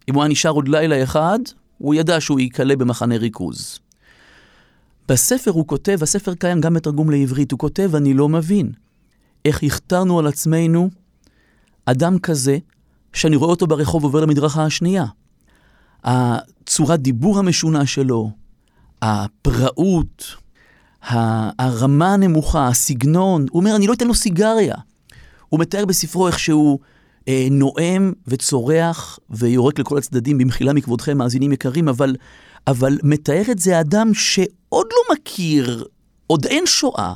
אם 0.09 0.15
הוא 0.15 0.23
היה 0.23 0.31
נשאר 0.31 0.51
עוד 0.51 0.69
לילה 0.69 1.03
אחד, 1.03 1.39
הוא 1.79 1.95
ידע 1.95 2.21
שהוא 2.21 2.41
ייקלע 2.41 2.77
במחנה 2.77 3.17
ריכוז. 3.17 3.79
בספר 5.09 5.51
הוא 5.51 5.67
כותב, 5.67 5.99
הספר 6.03 6.35
קיים 6.35 6.61
גם 6.61 6.75
בתרגום 6.75 7.11
לעברית, 7.11 7.53
הוא 7.53 7.59
כותב, 7.59 7.91
אני 7.95 8.15
לא 8.15 8.29
מבין 8.29 8.73
איך 9.45 9.63
הכתרנו 9.63 10.19
על 10.19 10.27
עצמנו 10.27 10.91
אדם 11.87 12.19
כזה, 12.19 12.59
שאני 13.13 13.37
רואה 13.37 13.51
אותו 13.51 13.67
ברחוב 13.67 14.05
עובר 14.05 14.21
למדרכה 14.21 14.65
השנייה. 14.65 15.05
הצורת 16.05 17.01
דיבור 17.01 17.39
המשונה 17.39 17.87
שלו, 17.87 18.31
הפראות, 19.03 20.25
הרמה 21.03 22.15
הנמוכה, 22.15 22.69
הסגנון, 22.69 23.47
הוא 23.51 23.61
אומר, 23.61 23.77
אני 23.77 23.87
לא 23.87 23.93
אתן 23.93 24.07
לו 24.07 24.15
סיגריה. 24.15 24.75
הוא 25.49 25.61
מתאר 25.61 25.85
בספרו 25.85 26.27
איך 26.27 26.39
שהוא 26.39 26.79
אה, 27.29 27.47
נואם 27.51 28.13
וצורח 28.27 29.19
ויורק 29.31 29.79
לכל 29.79 29.99
הצדדים, 29.99 30.39
במחילה 30.39 30.73
מכבודכם, 30.73 31.19
מאזינים 31.19 31.53
יקרים, 31.53 31.89
אבל, 31.89 32.17
אבל 32.67 32.99
מתאר 33.03 33.43
את 33.51 33.59
זה 33.59 33.81
אדם 33.81 34.15
שעוד 34.15 34.87
לא 34.93 35.15
מכיר, 35.15 35.85
עוד 36.27 36.47
אין 36.47 36.67
שואה, 36.67 37.15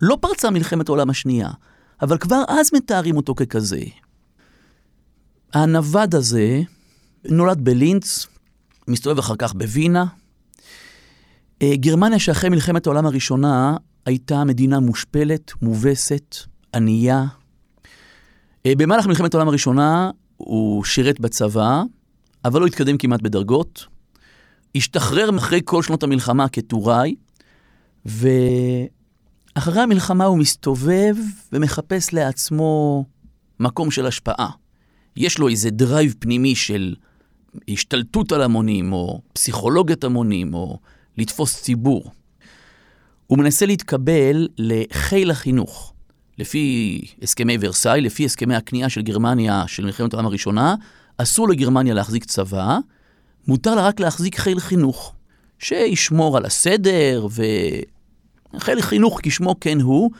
לא 0.00 0.18
פרצה 0.20 0.50
מלחמת 0.50 0.88
העולם 0.88 1.10
השנייה, 1.10 1.50
אבל 2.02 2.18
כבר 2.18 2.42
אז 2.48 2.70
מתארים 2.74 3.16
אותו 3.16 3.34
ככזה. 3.34 3.80
הנווד 5.52 6.14
הזה 6.14 6.60
נולד 7.24 7.60
בלינץ, 7.64 8.26
מסתובב 8.88 9.18
אחר 9.18 9.36
כך 9.36 9.54
בווינה. 9.54 10.04
אה, 11.62 11.72
גרמניה 11.76 12.18
שאחרי 12.18 12.50
מלחמת 12.50 12.86
העולם 12.86 13.06
הראשונה 13.06 13.76
הייתה 14.06 14.44
מדינה 14.44 14.80
מושפלת, 14.80 15.52
מובסת, 15.62 16.36
ענייה, 16.74 17.24
אה, 18.66 18.72
במהלך 18.78 19.06
מלחמת 19.06 19.34
העולם 19.34 19.48
הראשונה 19.48 20.10
הוא 20.36 20.84
שירת 20.84 21.20
בצבא, 21.20 21.82
אבל 22.44 22.60
לא 22.60 22.66
התקדם 22.66 22.98
כמעט 22.98 23.22
בדרגות. 23.22 23.86
השתחרר 24.74 25.38
אחרי 25.38 25.60
כל 25.64 25.82
שנות 25.82 26.02
המלחמה 26.02 26.48
כטוראי, 26.48 27.14
ואחרי 29.56 29.80
המלחמה 29.80 30.24
הוא 30.24 30.38
מסתובב 30.38 31.16
ומחפש 31.52 32.12
לעצמו 32.12 33.04
מקום 33.60 33.90
של 33.90 34.06
השפעה. 34.06 34.50
יש 35.16 35.38
לו 35.38 35.48
איזה 35.48 35.70
drive 35.70 36.14
פנימי 36.18 36.54
של 36.54 36.94
השתלטות 37.68 38.32
על 38.32 38.42
המונים, 38.42 38.92
או 38.92 39.20
פסיכולוגיית 39.32 40.04
המונים, 40.04 40.54
או 40.54 40.78
לתפוס 41.18 41.62
ציבור. 41.62 42.10
הוא 43.26 43.38
מנסה 43.38 43.66
להתקבל 43.66 44.48
לחיל 44.58 45.30
החינוך. 45.30 45.92
לפי 46.38 47.00
הסכמי 47.22 47.58
ורסאי, 47.60 48.00
לפי 48.00 48.24
הסכמי 48.24 48.54
הכניעה 48.54 48.88
של 48.88 49.02
גרמניה 49.02 49.64
של 49.66 49.84
מלחמת 49.84 50.14
העולם 50.14 50.26
הראשונה, 50.26 50.74
אסור 51.18 51.48
לגרמניה 51.48 51.94
להחזיק 51.94 52.24
צבא, 52.24 52.78
מותר 53.48 53.74
לה 53.74 53.86
רק 53.86 54.00
להחזיק 54.00 54.36
חיל 54.38 54.60
חינוך, 54.60 55.14
שישמור 55.58 56.36
על 56.36 56.44
הסדר, 56.44 57.26
וחיל 58.54 58.82
חינוך 58.82 59.20
כשמו 59.22 59.60
כן 59.60 59.80
הוא. 59.80 60.10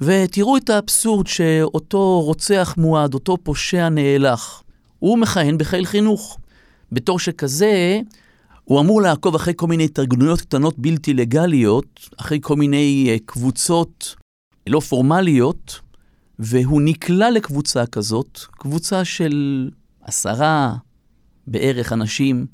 ותראו 0.00 0.56
את 0.56 0.70
האבסורד 0.70 1.26
שאותו 1.26 2.20
רוצח 2.20 2.74
מועד, 2.78 3.14
אותו 3.14 3.36
פושע 3.42 3.88
נאלח, 3.88 4.62
הוא 4.98 5.18
מכהן 5.18 5.58
בחיל 5.58 5.84
חינוך. 5.84 6.38
בתור 6.92 7.18
שכזה, 7.18 8.00
הוא 8.64 8.80
אמור 8.80 9.02
לעקוב 9.02 9.34
אחרי 9.34 9.52
כל 9.56 9.66
מיני 9.66 9.84
התארגנויות 9.84 10.40
קטנות 10.40 10.78
בלתי 10.78 11.14
לגליות, 11.14 12.08
אחרי 12.20 12.38
כל 12.42 12.56
מיני 12.56 13.06
אה, 13.10 13.16
קבוצות 13.26 14.16
לא 14.66 14.80
פורמליות, 14.80 15.80
והוא 16.38 16.82
נקלע 16.82 17.30
לקבוצה 17.30 17.86
כזאת, 17.86 18.38
קבוצה 18.50 19.04
של 19.04 19.70
עשרה 20.02 20.74
בערך 21.46 21.92
אנשים, 21.92 22.46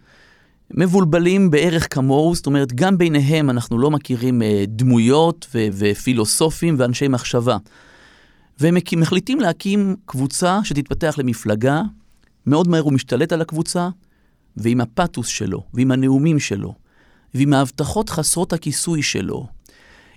מבולבלים 0.75 1.51
בערך 1.51 1.95
כמוהו, 1.95 2.35
זאת 2.35 2.47
אומרת, 2.47 2.73
גם 2.73 2.99
ביניהם 2.99 3.51
אנחנו 3.51 3.79
לא 3.79 3.91
מכירים 3.91 4.43
אה, 4.43 4.65
דמויות 4.69 5.47
ו- 5.55 5.67
ופילוסופים 5.73 6.75
ואנשי 6.79 7.09
מחשבה. 7.09 7.57
והם 8.61 8.77
מחליטים 8.97 9.41
להקים 9.41 9.97
קבוצה 10.05 10.61
שתתפתח 10.65 11.15
למפלגה, 11.19 11.83
מאוד 12.47 12.69
מהר 12.69 12.81
הוא 12.81 12.93
משתלט 12.93 13.33
על 13.33 13.41
הקבוצה, 13.41 13.89
ועם 14.57 14.81
הפתוס 14.81 15.27
שלו, 15.27 15.63
ועם 15.75 15.91
הנאומים 15.91 16.39
שלו, 16.39 16.75
ועם 17.35 17.53
ההבטחות 17.53 18.11
חסרות 18.11 18.53
הכיסוי 18.53 19.03
שלו, 19.03 19.47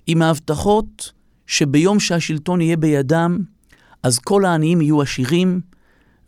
עם 0.06 0.22
ההבטחות 0.22 1.12
שביום 1.46 2.00
שהשלטון 2.00 2.60
יהיה 2.60 2.76
בידם, 2.76 3.38
אז 4.02 4.18
כל 4.18 4.44
העניים 4.44 4.80
יהיו 4.80 5.02
עשירים, 5.02 5.60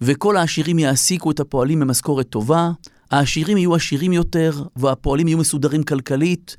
וכל 0.00 0.36
העשירים 0.36 0.78
יעסיקו 0.78 1.30
את 1.30 1.40
הפועלים 1.40 1.80
במשכורת 1.80 2.28
טובה, 2.28 2.70
העשירים 3.14 3.56
יהיו 3.56 3.74
עשירים 3.74 4.12
יותר, 4.12 4.62
והפועלים 4.76 5.28
יהיו 5.28 5.38
מסודרים 5.38 5.82
כלכלית, 5.82 6.56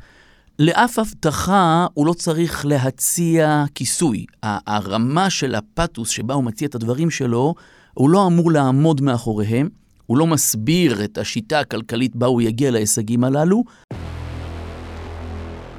לאף 0.60 1.00
הבטחה 1.00 1.88
הוא 1.94 2.06
לא 2.06 2.14
צריך 2.14 2.66
להציע 2.66 3.66
כיסוי. 3.76 4.26
הרמה 4.44 5.30
של 5.30 5.56
הפתוס 5.56 6.10
שבה 6.10 6.34
הוא 6.34 6.44
מציע 6.44 6.68
את 6.68 6.76
הדברים 6.76 7.10
שלו, 7.10 7.56
הוא 7.94 8.10
לא 8.10 8.28
אמור 8.28 8.52
לעמוד 8.52 9.02
מאחוריהם, 9.02 9.70
הוא 10.06 10.18
לא 10.18 10.28
מסביר 10.28 11.04
את 11.04 11.18
השיטה 11.18 11.60
הכלכלית 11.60 12.16
בה 12.16 12.26
הוא 12.26 12.42
יגיע 12.42 12.72
להישגים 12.72 13.24
הללו, 13.24 13.64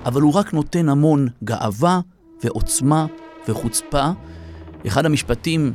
אבל 0.05 0.21
הוא 0.21 0.33
רק 0.33 0.55
נותן 0.55 0.89
המון 0.89 1.29
גאווה 1.45 2.01
ועוצמה 2.45 3.07
וחוצפה. 3.49 4.11
אחד 4.87 5.07
המשפטים 5.07 5.73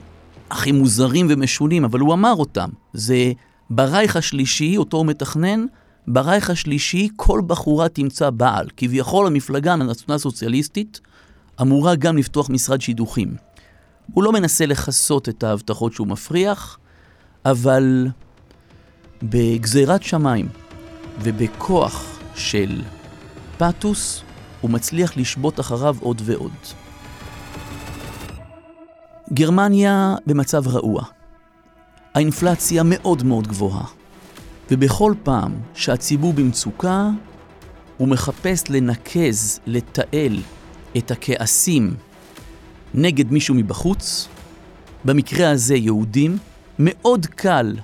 הכי 0.50 0.72
מוזרים 0.72 1.28
ומשונים, 1.30 1.86
אבל 1.86 2.00
הוא 2.00 2.14
אמר 2.14 2.34
אותם, 2.34 2.70
זה 2.94 3.32
ברייך 3.74 4.16
השלישי, 4.16 4.78
אותו 4.78 4.98
הוא 4.98 5.06
מתכנן, 5.06 5.66
ברייך 6.08 6.50
השלישי 6.50 7.10
כל 7.16 7.42
בחורה 7.48 7.90
תמצא 7.90 8.30
בעל. 8.30 8.68
כביכול 8.78 9.28
המפלגה 9.28 9.74
הנצונה 9.74 10.16
הסוציאליסטית 10.16 11.02
אמורה 11.62 11.96
גם 11.96 12.18
לפתוח 12.18 12.50
משרד 12.50 12.82
שידוכים. 12.82 13.36
הוא 14.14 14.24
לא 14.24 14.32
מנסה 14.32 14.66
לכסות 14.66 15.30
את 15.30 15.44
ההבטחות 15.44 15.94
שהוא 15.94 16.08
מפריח, 16.08 16.80
אבל 17.46 18.08
בגזירת 19.24 20.04
שמיים 20.04 20.48
ובכוח 21.22 22.20
של 22.36 22.82
פתוס, 23.58 24.24
הוא 24.62 24.72
מצליח 24.72 25.18
לשבות 25.18 25.60
אחריו 25.60 25.96
עוד 26.00 26.22
ועוד. 26.26 26.52
גרמניה 29.34 30.16
במצב 30.26 30.68
רעוע. 30.68 31.21
האינפלציה 32.14 32.84
מאוד 32.86 33.24
מאוד 33.24 33.48
גבוהה. 33.48 33.86
ובכל 34.72 35.14
פעם 35.24 35.52
שהציבור 35.74 36.34
במצוקה, 36.34 37.10
הוא 37.98 38.08
מחפש 38.08 38.64
לנקז, 38.70 39.60
לתעל 39.66 40.38
את 40.98 41.12
הכעסים 41.12 41.96
נגד 42.94 43.32
מישהו 43.32 43.56
מבחוץ, 43.56 44.28
במקרה 45.06 45.50
הזה 45.50 45.76
יהודים, 45.76 46.38
מאוד 46.80 47.26
קל, 47.26 47.76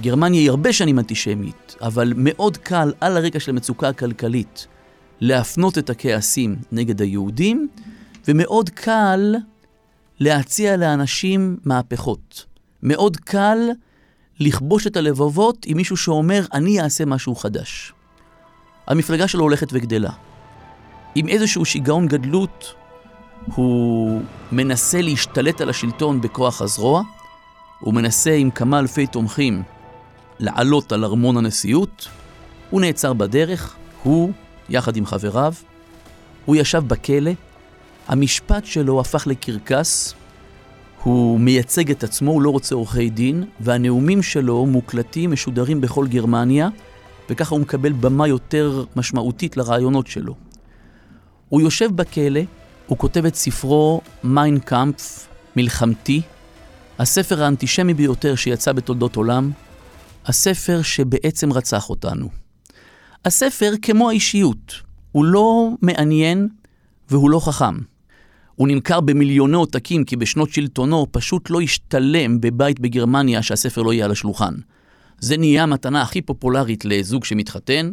גרמניה 0.00 0.40
היא 0.40 0.50
הרבה 0.50 0.72
שנים 0.72 0.98
אנטישמית, 0.98 1.76
אבל 1.80 2.12
מאוד 2.16 2.56
קל 2.56 2.92
על 3.00 3.16
הרקע 3.16 3.40
של 3.40 3.50
המצוקה 3.50 3.88
הכלכלית 3.88 4.66
להפנות 5.20 5.78
את 5.78 5.90
הכעסים 5.90 6.56
נגד 6.72 7.00
היהודים, 7.00 7.68
ומאוד 8.28 8.70
קל 8.70 9.34
להציע 10.20 10.76
לאנשים 10.76 11.56
מהפכות. 11.64 12.49
מאוד 12.82 13.16
קל 13.16 13.58
לכבוש 14.40 14.86
את 14.86 14.96
הלבבות 14.96 15.66
עם 15.66 15.76
מישהו 15.76 15.96
שאומר, 15.96 16.44
אני 16.52 16.80
אעשה 16.80 17.04
משהו 17.04 17.34
חדש. 17.34 17.92
המפלגה 18.86 19.28
שלו 19.28 19.42
הולכת 19.42 19.68
וגדלה. 19.72 20.10
עם 21.14 21.28
איזשהו 21.28 21.64
שיגעון 21.64 22.06
גדלות, 22.06 22.74
הוא 23.54 24.22
מנסה 24.52 25.00
להשתלט 25.00 25.60
על 25.60 25.70
השלטון 25.70 26.20
בכוח 26.20 26.62
הזרוע, 26.62 27.02
הוא 27.80 27.94
מנסה 27.94 28.32
עם 28.32 28.50
כמה 28.50 28.78
אלפי 28.78 29.06
תומכים 29.06 29.62
לעלות 30.38 30.92
על 30.92 31.04
ארמון 31.04 31.36
הנשיאות, 31.36 32.08
הוא 32.70 32.80
נעצר 32.80 33.12
בדרך, 33.12 33.76
הוא, 34.02 34.32
יחד 34.68 34.96
עם 34.96 35.06
חבריו, 35.06 35.54
הוא 36.44 36.56
ישב 36.56 36.82
בכלא, 36.86 37.30
המשפט 38.08 38.64
שלו 38.64 39.00
הפך 39.00 39.26
לקרקס, 39.26 40.14
הוא 41.02 41.40
מייצג 41.40 41.90
את 41.90 42.04
עצמו, 42.04 42.30
הוא 42.30 42.42
לא 42.42 42.50
רוצה 42.50 42.74
עורכי 42.74 43.10
דין, 43.10 43.44
והנאומים 43.60 44.22
שלו 44.22 44.66
מוקלטים, 44.66 45.30
משודרים 45.30 45.80
בכל 45.80 46.06
גרמניה, 46.06 46.68
וככה 47.30 47.54
הוא 47.54 47.60
מקבל 47.60 47.92
במה 47.92 48.28
יותר 48.28 48.84
משמעותית 48.96 49.56
לרעיונות 49.56 50.06
שלו. 50.06 50.34
הוא 51.48 51.60
יושב 51.60 51.96
בכלא, 51.96 52.40
הוא 52.86 52.98
כותב 52.98 53.24
את 53.24 53.34
ספרו 53.34 54.00
מיינקאמפף, 54.24 55.28
מלחמתי, 55.56 56.22
הספר 56.98 57.42
האנטישמי 57.42 57.94
ביותר 57.94 58.34
שיצא 58.34 58.72
בתולדות 58.72 59.16
עולם, 59.16 59.50
הספר 60.26 60.82
שבעצם 60.82 61.52
רצח 61.52 61.90
אותנו. 61.90 62.28
הספר 63.24 63.72
כמו 63.82 64.08
האישיות, 64.08 64.74
הוא 65.12 65.24
לא 65.24 65.68
מעניין 65.82 66.48
והוא 67.10 67.30
לא 67.30 67.40
חכם. 67.40 67.89
הוא 68.54 68.68
נמכר 68.68 69.00
במיליוני 69.00 69.56
עותקים 69.56 70.04
כי 70.04 70.16
בשנות 70.16 70.50
שלטונו 70.50 71.06
פשוט 71.10 71.50
לא 71.50 71.60
השתלם 71.60 72.40
בבית 72.40 72.80
בגרמניה 72.80 73.42
שהספר 73.42 73.82
לא 73.82 73.92
יהיה 73.92 74.04
על 74.04 74.10
השולחן. 74.10 74.54
זה 75.20 75.36
נהיה 75.36 75.62
המתנה 75.62 76.02
הכי 76.02 76.22
פופולרית 76.22 76.84
לזוג 76.84 77.24
שמתחתן. 77.24 77.90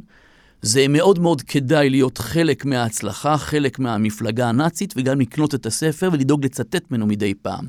זה 0.62 0.88
מאוד 0.88 1.20
מאוד 1.20 1.41
כדאי 1.41 1.89
להיות 1.89 2.17
חלק 2.17 2.65
מההצלחה, 2.65 3.38
חלק 3.38 3.80
מהמפלגה 3.80 4.50
הנאצית, 4.50 4.93
וגם 4.98 5.22
לקנות 5.22 5.56
את 5.56 5.65
הספר 5.65 6.10
ולדאוג 6.13 6.46
לצטט 6.46 6.91
ממנו 6.91 7.08
מדי 7.08 7.34
פעם. 7.34 7.65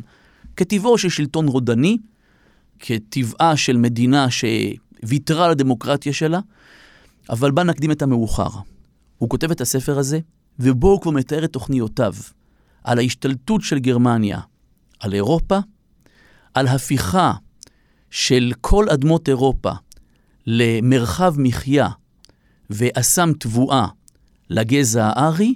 כטבעו 0.56 0.98
של 0.98 1.08
שלטון 1.08 1.48
רודני, 1.48 1.96
כטבעה 2.78 3.56
של 3.56 3.76
מדינה 3.76 4.26
שוויתרה 4.30 5.44
על 5.44 5.50
הדמוקרטיה 5.50 6.12
שלה, 6.12 6.40
אבל 7.30 7.50
בה 7.50 7.62
נקדים 7.62 7.90
את 7.90 8.02
המאוחר. 8.02 8.48
הוא 9.18 9.28
כותב 9.28 9.50
את 9.50 9.60
הספר 9.60 9.98
הזה, 9.98 10.18
ובו 10.58 10.88
הוא 10.88 11.00
כבר 11.00 11.10
מתאר 11.10 11.44
את 11.44 11.52
תוכניותיו. 11.52 12.14
על 12.88 12.98
ההשתלטות 12.98 13.62
של 13.62 13.78
גרמניה 13.78 14.40
על 15.00 15.14
אירופה, 15.14 15.58
על 16.54 16.66
הפיכה 16.66 17.32
של 18.10 18.52
כל 18.60 18.88
אדמות 18.88 19.28
אירופה 19.28 19.72
למרחב 20.46 21.34
מחיה 21.38 21.88
ואסם 22.70 23.32
תבואה 23.32 23.86
לגזע 24.50 25.06
הארי, 25.06 25.54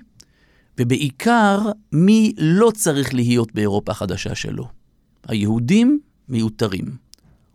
ובעיקר 0.81 1.59
מי 1.93 2.33
לא 2.39 2.71
צריך 2.75 3.15
להיות 3.15 3.55
באירופה 3.55 3.93
החדשה 3.93 4.35
שלו. 4.35 4.69
היהודים 5.29 6.01
מיותרים. 6.29 6.97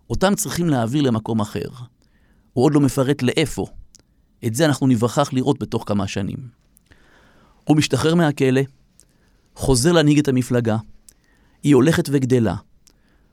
אותם 0.10 0.36
צריכים 0.36 0.70
להעביר 0.70 1.02
למקום 1.02 1.40
אחר. 1.40 1.70
הוא 2.54 2.66
עוד 2.66 2.74
לא 2.74 2.82
מפרט 2.82 3.22
לאיפה. 3.22 3.66
את 4.46 4.56
זה 4.56 4.66
אנחנו 4.66 4.88
נבחח 4.88 5.34
לראות 5.34 5.60
בתוך 5.60 5.84
כמה 5.88 6.08
שנים. 6.08 6.48
הוא 7.64 7.78
משתחרר 7.78 8.16
מהכלא, 8.16 8.62
חוזר 9.58 9.92
להנהיג 9.92 10.20
את 10.20 10.28
המפלגה, 10.28 10.78
היא 11.64 11.76
הולכת 11.76 12.10
וגדלה, 12.12 12.56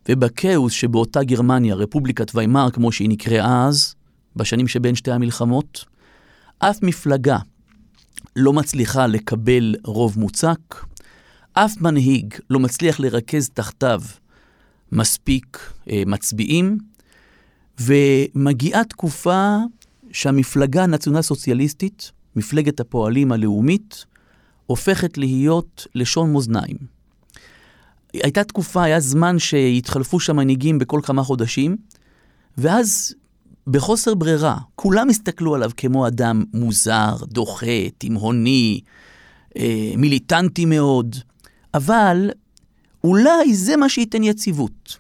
ובכאוס 0.08 0.72
שבאותה 0.72 1.24
גרמניה, 1.24 1.74
רפובליקת 1.74 2.34
ויימאר 2.34 2.70
כמו 2.70 2.92
שהיא 2.92 3.08
נקראה 3.08 3.66
אז, 3.66 3.94
בשנים 4.37 4.68
שבין 4.68 4.94
שתי 4.94 5.12
המלחמות, 5.12 5.84
אף 6.58 6.82
מפלגה 6.82 7.38
לא 8.37 8.52
מצליחה 8.52 9.06
לקבל 9.06 9.74
רוב 9.84 10.18
מוצק, 10.18 10.84
אף 11.52 11.80
מנהיג 11.80 12.34
לא 12.50 12.60
מצליח 12.60 13.00
לרכז 13.00 13.48
תחתיו 13.48 14.02
מספיק 14.92 15.72
אה, 15.90 16.02
מצביעים, 16.06 16.78
ומגיעה 17.80 18.84
תקופה 18.84 19.56
שהמפלגה 20.12 20.82
הנציונל 20.82 21.22
סוציאליסטית, 21.22 22.12
מפלגת 22.37 22.80
הפועלים 22.80 23.32
הלאומית, 23.32 24.04
הופכת 24.66 25.18
להיות 25.18 25.87
לשון 25.94 26.33
מאזניים. 26.33 26.77
הייתה 28.12 28.44
תקופה, 28.44 28.83
היה 28.83 29.00
זמן 29.00 29.38
שהתחלפו 29.38 30.20
שם 30.20 30.37
מנהיגים 30.37 30.79
בכל 30.79 31.00
כמה 31.03 31.22
חודשים, 31.22 31.77
ואז 32.59 33.14
בחוסר 33.66 34.14
ברירה, 34.14 34.59
כולם 34.74 35.09
הסתכלו 35.09 35.55
עליו 35.55 35.70
כמו 35.77 36.07
אדם 36.07 36.44
מוזר, 36.55 37.16
דוחה, 37.22 37.90
תימהוני, 37.98 38.81
אה, 39.59 39.92
מיליטנטי 39.96 40.64
מאוד, 40.64 41.16
אבל 41.74 42.31
אולי 43.05 43.55
זה 43.55 43.77
מה 43.77 43.88
שייתן 43.88 44.22
יציבות. 44.22 44.98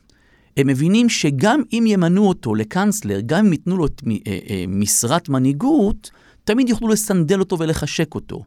הם 0.56 0.66
מבינים 0.66 1.08
שגם 1.08 1.62
אם 1.72 1.84
ימנו 1.86 2.28
אותו 2.28 2.54
לקאנצלר, 2.54 3.20
גם 3.26 3.46
אם 3.46 3.52
ייתנו 3.52 3.76
לו 3.76 3.86
את 3.86 4.02
אה, 4.26 4.38
אה, 4.50 4.64
משרת 4.68 5.28
מנהיגות, 5.28 6.10
תמיד 6.44 6.68
יוכלו 6.68 6.88
לסנדל 6.88 7.40
אותו 7.40 7.58
ולחשק 7.58 8.14
אותו. 8.14 8.42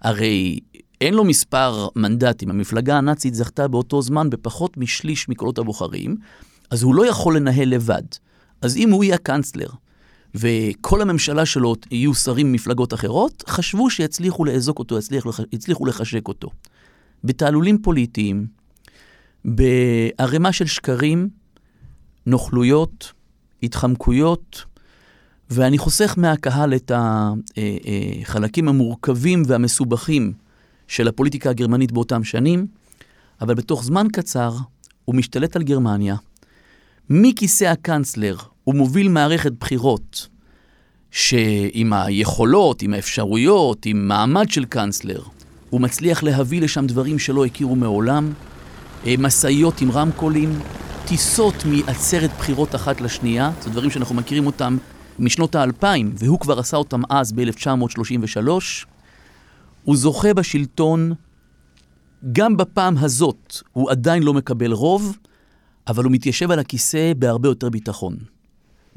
הרי 0.00 0.60
אין 1.00 1.14
לו 1.14 1.24
מספר 1.24 1.88
מנדטים, 1.96 2.50
המפלגה 2.50 2.98
הנאצית 2.98 3.34
זכתה 3.34 3.68
באותו 3.68 4.02
זמן 4.02 4.30
בפחות 4.30 4.76
משליש 4.76 5.28
מקולות 5.28 5.58
הבוחרים, 5.58 6.16
אז 6.70 6.82
הוא 6.82 6.94
לא 6.94 7.06
יכול 7.06 7.36
לנהל 7.36 7.68
לבד. 7.68 8.02
אז 8.62 8.76
אם 8.76 8.90
הוא 8.90 9.04
יהיה 9.04 9.14
הקאנצלר, 9.14 9.68
וכל 10.34 11.02
הממשלה 11.02 11.46
שלו 11.46 11.74
יהיו 11.90 12.14
שרים 12.14 12.52
ממפלגות 12.52 12.94
אחרות, 12.94 13.44
חשבו 13.48 13.90
שיצליחו 13.90 14.44
לאזוק 14.44 14.78
אותו, 14.78 14.98
יצליחו, 14.98 15.30
יצליחו 15.52 15.86
לחשק 15.86 16.28
אותו. 16.28 16.50
בתעלולים 17.24 17.82
פוליטיים, 17.82 18.46
בערימה 19.44 20.52
של 20.52 20.66
שקרים, 20.66 21.28
נוכלויות, 22.26 23.12
התחמקויות, 23.62 24.64
ואני 25.50 25.78
חוסך 25.78 26.14
מהקהל 26.16 26.74
את 26.74 26.92
החלקים 26.94 28.64
אה, 28.64 28.72
אה, 28.72 28.74
המורכבים 28.74 29.42
והמסובכים 29.46 30.32
של 30.88 31.08
הפוליטיקה 31.08 31.50
הגרמנית 31.50 31.92
באותם 31.92 32.24
שנים, 32.24 32.66
אבל 33.40 33.54
בתוך 33.54 33.84
זמן 33.84 34.06
קצר 34.12 34.52
הוא 35.04 35.14
משתלט 35.14 35.56
על 35.56 35.62
גרמניה. 35.62 36.16
מכיסא 37.10 37.64
הקאנצלר 37.64 38.36
הוא 38.64 38.74
מוביל 38.74 39.08
מערכת 39.08 39.52
בחירות 39.52 40.28
שעם 41.10 41.92
היכולות, 41.92 42.82
עם 42.82 42.94
האפשרויות, 42.94 43.86
עם 43.86 44.08
מעמד 44.08 44.50
של 44.50 44.64
קאנצלר, 44.64 45.22
הוא 45.70 45.80
מצליח 45.80 46.22
להביא 46.22 46.60
לשם 46.60 46.86
דברים 46.86 47.18
שלא 47.18 47.44
הכירו 47.44 47.76
מעולם, 47.76 48.32
אה, 49.06 49.14
משאיות 49.18 49.80
עם 49.80 49.90
רמקולים, 49.90 50.58
טיסות 51.06 51.54
מעצרת 51.64 52.30
בחירות 52.38 52.74
אחת 52.74 53.00
לשנייה, 53.00 53.50
זה 53.62 53.70
דברים 53.70 53.90
שאנחנו 53.90 54.14
מכירים 54.14 54.46
אותם 54.46 54.76
משנות 55.20 55.54
האלפיים, 55.54 56.12
והוא 56.18 56.40
כבר 56.40 56.58
עשה 56.58 56.76
אותם 56.76 57.02
אז 57.10 57.32
ב-1933. 57.32 58.48
הוא 59.84 59.96
זוכה 59.96 60.34
בשלטון, 60.34 61.12
גם 62.32 62.56
בפעם 62.56 62.98
הזאת 62.98 63.56
הוא 63.72 63.90
עדיין 63.90 64.22
לא 64.22 64.34
מקבל 64.34 64.72
רוב, 64.72 65.18
אבל 65.88 66.04
הוא 66.04 66.12
מתיישב 66.12 66.50
על 66.50 66.58
הכיסא 66.58 67.12
בהרבה 67.18 67.48
יותר 67.48 67.70
ביטחון. 67.70 68.16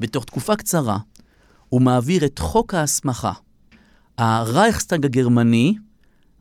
בתוך 0.00 0.24
תקופה 0.24 0.56
קצרה, 0.56 0.98
הוא 1.68 1.82
מעביר 1.82 2.24
את 2.24 2.38
חוק 2.38 2.74
ההסמכה. 2.74 3.32
הרייכסטאג 4.18 5.04
הגרמני 5.04 5.74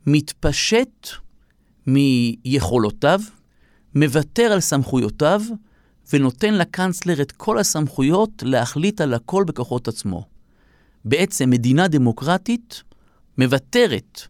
מתפשט 0.07 1.07
מיכולותיו, 1.87 3.21
מוותר 3.95 4.43
על 4.43 4.59
סמכויותיו, 4.59 5.41
ונותן 6.13 6.53
לקאנצלר 6.53 7.21
את 7.21 7.31
כל 7.31 7.57
הסמכויות 7.57 8.43
להחליט 8.45 9.01
על 9.01 9.13
הכל 9.13 9.43
בכוחות 9.43 9.87
עצמו. 9.87 10.25
בעצם 11.05 11.49
מדינה 11.49 11.87
דמוקרטית 11.87 12.83
מוותרת 13.37 14.21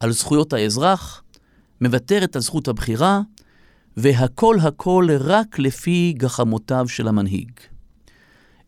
על 0.00 0.12
זכויות 0.12 0.52
האזרח, 0.52 1.22
מוותרת 1.80 2.36
על 2.36 2.42
זכות 2.42 2.68
הבחירה, 2.68 3.20
והכל 3.96 4.56
הכל 4.60 5.08
רק 5.20 5.58
לפי 5.58 6.14
גחמותיו 6.16 6.88
של 6.88 7.08
המנהיג. 7.08 7.50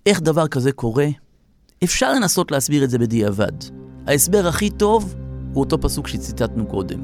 איך 0.06 0.20
דבר 0.20 0.48
כזה 0.48 0.72
קורה? 0.72 1.08
אפשר 1.84 2.12
לנסות 2.12 2.50
להסביר 2.50 2.84
את 2.84 2.90
זה 2.90 2.98
בדיעבד. 2.98 3.52
ההסבר 4.06 4.46
הכי 4.46 4.70
טוב 4.70 5.14
הוא 5.52 5.64
אותו 5.64 5.80
פסוק 5.80 6.08
שציטטנו 6.08 6.66
קודם. 6.66 7.00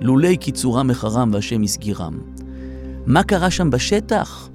לולי 0.00 0.36
קיצורם 0.36 0.88
מחרם 0.88 1.30
והשם 1.32 1.62
יסגירם. 1.62 2.18
מה 3.06 3.22
קרה 3.22 3.50
שם 3.50 3.70
בשטח? 3.70 4.48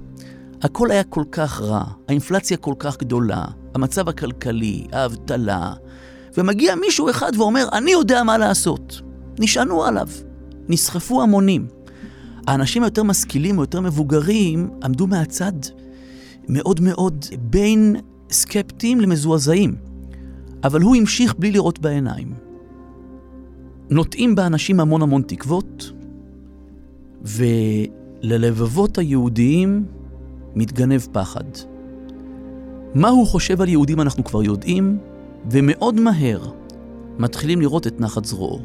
הכל 0.64 0.90
היה 0.90 1.04
כל 1.04 1.24
כך 1.32 1.60
רע, 1.60 1.84
האינפלציה 2.08 2.56
כל 2.56 2.74
כך 2.78 2.98
גדולה, 2.98 3.44
המצב 3.74 4.08
הכלכלי, 4.08 4.86
האבטלה, 4.92 5.72
ומגיע 6.36 6.74
מישהו 6.74 7.10
אחד 7.10 7.32
ואומר, 7.38 7.68
אני 7.72 7.90
יודע 7.90 8.22
מה 8.22 8.38
לעשות. 8.38 9.00
נשענו 9.38 9.84
עליו, 9.84 10.08
נסחפו 10.68 11.22
המונים. 11.22 11.66
האנשים 12.46 12.82
היותר 12.82 13.02
משכילים, 13.02 13.58
היותר 13.58 13.80
מבוגרים, 13.80 14.70
עמדו 14.84 15.06
מהצד 15.06 15.52
מאוד 16.48 16.80
מאוד 16.80 17.24
בין 17.40 17.96
סקפטיים 18.30 19.00
למזועזעים. 19.00 19.76
אבל 20.64 20.80
הוא 20.80 20.96
המשיך 20.96 21.34
בלי 21.38 21.52
לראות 21.52 21.78
בעיניים. 21.78 22.34
נוטעים 23.90 24.34
באנשים 24.34 24.80
המון 24.80 25.02
המון 25.02 25.22
תקוות, 25.22 25.92
וללבבות 27.22 28.98
היהודיים 28.98 29.86
מתגנב 30.56 31.06
פחד. 31.12 31.44
מה 32.94 33.08
הוא 33.08 33.26
חושב 33.26 33.60
על 33.60 33.68
יהודים 33.68 34.00
אנחנו 34.00 34.24
כבר 34.24 34.42
יודעים, 34.42 34.98
ומאוד 35.50 36.00
מהר 36.00 36.50
מתחילים 37.18 37.60
לראות 37.60 37.86
את 37.86 38.00
נחת 38.00 38.24
זרועו. 38.24 38.60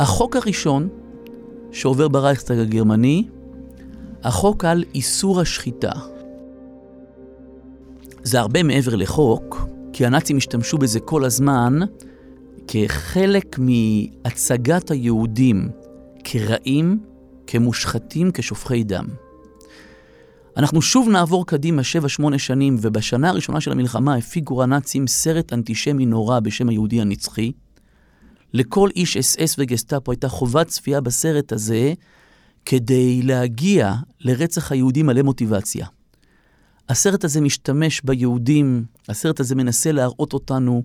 החוק 0.00 0.36
הראשון 0.36 0.88
שעובר 1.72 2.08
ברייכסטאג 2.08 2.58
הגרמני, 2.58 3.28
החוק 4.22 4.64
על 4.64 4.84
איסור 4.94 5.40
השחיטה. 5.40 5.92
זה 8.22 8.40
הרבה 8.40 8.62
מעבר 8.62 8.94
לחוק, 8.96 9.66
כי 9.92 10.06
הנאצים 10.06 10.36
השתמשו 10.36 10.78
בזה 10.78 11.00
כל 11.00 11.24
הזמן 11.24 11.78
כחלק 12.68 13.58
מהצגת 13.58 14.90
היהודים 14.90 15.68
כרעים, 16.24 16.98
כמושחתים, 17.46 18.30
כשופכי 18.34 18.84
דם. 18.84 19.06
אנחנו 20.56 20.82
שוב 20.82 21.08
נעבור 21.08 21.46
קדימה 21.46 21.82
7-8 22.34 22.38
שנים, 22.38 22.76
ובשנה 22.80 23.28
הראשונה 23.28 23.60
של 23.60 23.72
המלחמה 23.72 24.14
הפיקו 24.14 24.62
הנאצים 24.62 25.06
סרט 25.06 25.52
אנטישמי 25.52 26.06
נורא 26.06 26.40
בשם 26.40 26.68
היהודי 26.68 27.00
הנצחי. 27.00 27.52
לכל 28.52 28.88
איש 28.96 29.16
אס 29.16 29.38
אס 29.38 29.56
וגסטאפו 29.58 30.12
הייתה 30.12 30.28
חובת 30.28 30.66
צפייה 30.66 31.00
בסרט 31.00 31.52
הזה 31.52 31.92
כדי 32.64 33.22
להגיע 33.22 33.92
לרצח 34.20 34.72
היהודים 34.72 35.06
מלא 35.06 35.22
מוטיבציה. 35.22 35.86
הסרט 36.88 37.24
הזה 37.24 37.40
משתמש 37.40 38.00
ביהודים, 38.04 38.84
הסרט 39.08 39.40
הזה 39.40 39.54
מנסה 39.54 39.92
להראות 39.92 40.32
אותנו 40.32 40.82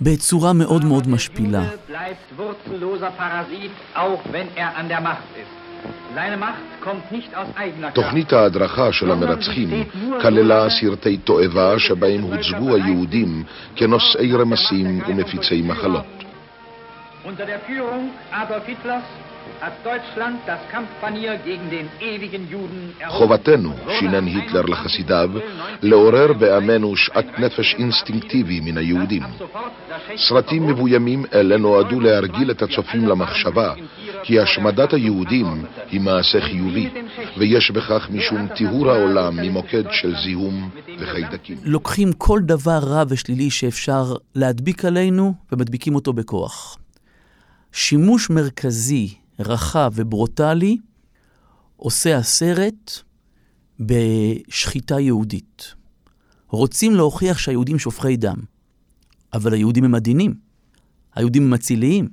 בצורה 0.00 0.52
מאוד 0.52 0.84
מאוד 0.84 1.08
משפילה. 1.08 1.70
תוכנית 7.92 8.32
ההדרכה 8.32 8.92
של 8.92 9.10
המרצחים 9.10 9.84
כללה 10.22 10.70
סרטי 10.70 11.16
תועבה 11.16 11.78
שבהם 11.78 12.22
הוצגו 12.22 12.74
היהודים 12.74 13.44
כנושאי 13.76 14.32
רמסים 14.32 15.00
ומפיצי 15.08 15.62
מחלות. 15.62 16.06
חובתנו, 23.06 23.72
שינן 23.98 24.26
היטלר 24.26 24.62
לחסידיו, 24.62 25.30
לעורר 25.82 26.32
בעמנו 26.32 26.96
שאט 26.96 27.26
נפש 27.38 27.74
אינסטינקטיבי 27.78 28.60
מן 28.60 28.78
היהודים. 28.78 29.22
סרטים 30.16 30.66
מבוימים 30.66 31.24
אלה 31.34 31.56
נועדו 31.56 32.00
להרגיל 32.00 32.50
את 32.50 32.62
הצופים 32.62 33.08
למחשבה 33.08 33.74
כי 34.26 34.40
השמדת 34.40 34.92
היהודים 34.92 35.64
היא 35.90 36.00
מעשה 36.00 36.40
חיובי, 36.40 36.88
ויש 37.38 37.70
בכך 37.70 38.08
משום 38.10 38.48
טיהור 38.56 38.90
העולם 38.90 39.36
ממוקד 39.36 39.82
של 39.90 40.14
זיהום 40.24 40.70
וחיידקים. 41.00 41.56
לוקחים 41.62 42.12
כל 42.12 42.40
דבר 42.42 42.78
רע 42.78 43.02
ושלילי 43.08 43.50
שאפשר 43.50 44.14
להדביק 44.34 44.84
עלינו 44.84 45.34
ומדביקים 45.52 45.94
אותו 45.94 46.12
בכוח. 46.12 46.78
שימוש 47.72 48.30
מרכזי, 48.30 49.14
רחב 49.40 49.92
וברוטלי 49.94 50.76
עושה 51.76 52.16
הסרט 52.16 52.92
בשחיטה 53.80 55.00
יהודית. 55.00 55.74
רוצים 56.50 56.94
להוכיח 56.94 57.38
שהיהודים 57.38 57.78
שופכי 57.78 58.16
דם, 58.16 58.36
אבל 59.34 59.52
היהודים 59.52 59.84
הם 59.84 59.94
עדינים, 59.94 60.34
היהודים 61.14 61.42
הם 61.42 61.54
אציליים, 61.54 62.08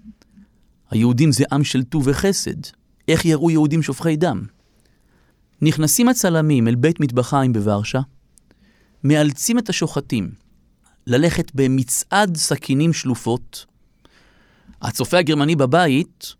היהודים 0.93 1.31
זה 1.31 1.43
עם 1.51 1.63
של 1.63 1.83
טוב 1.83 2.03
וחסד. 2.07 2.61
איך 3.07 3.25
יראו 3.25 3.51
יהודים 3.51 3.81
שופכי 3.83 4.15
דם? 4.15 4.41
נכנסים 5.61 6.09
הצלמים 6.09 6.67
אל 6.67 6.75
בית 6.75 6.99
מטבחיים 6.99 7.53
בוורשה, 7.53 7.99
מאלצים 9.03 9.59
את 9.59 9.69
השוחטים 9.69 10.31
ללכת 11.07 11.51
במצעד 11.55 12.37
סכינים 12.37 12.93
שלופות, 12.93 13.65
הצופה 14.81 15.17
הגרמני 15.17 15.55
בבית 15.55 16.33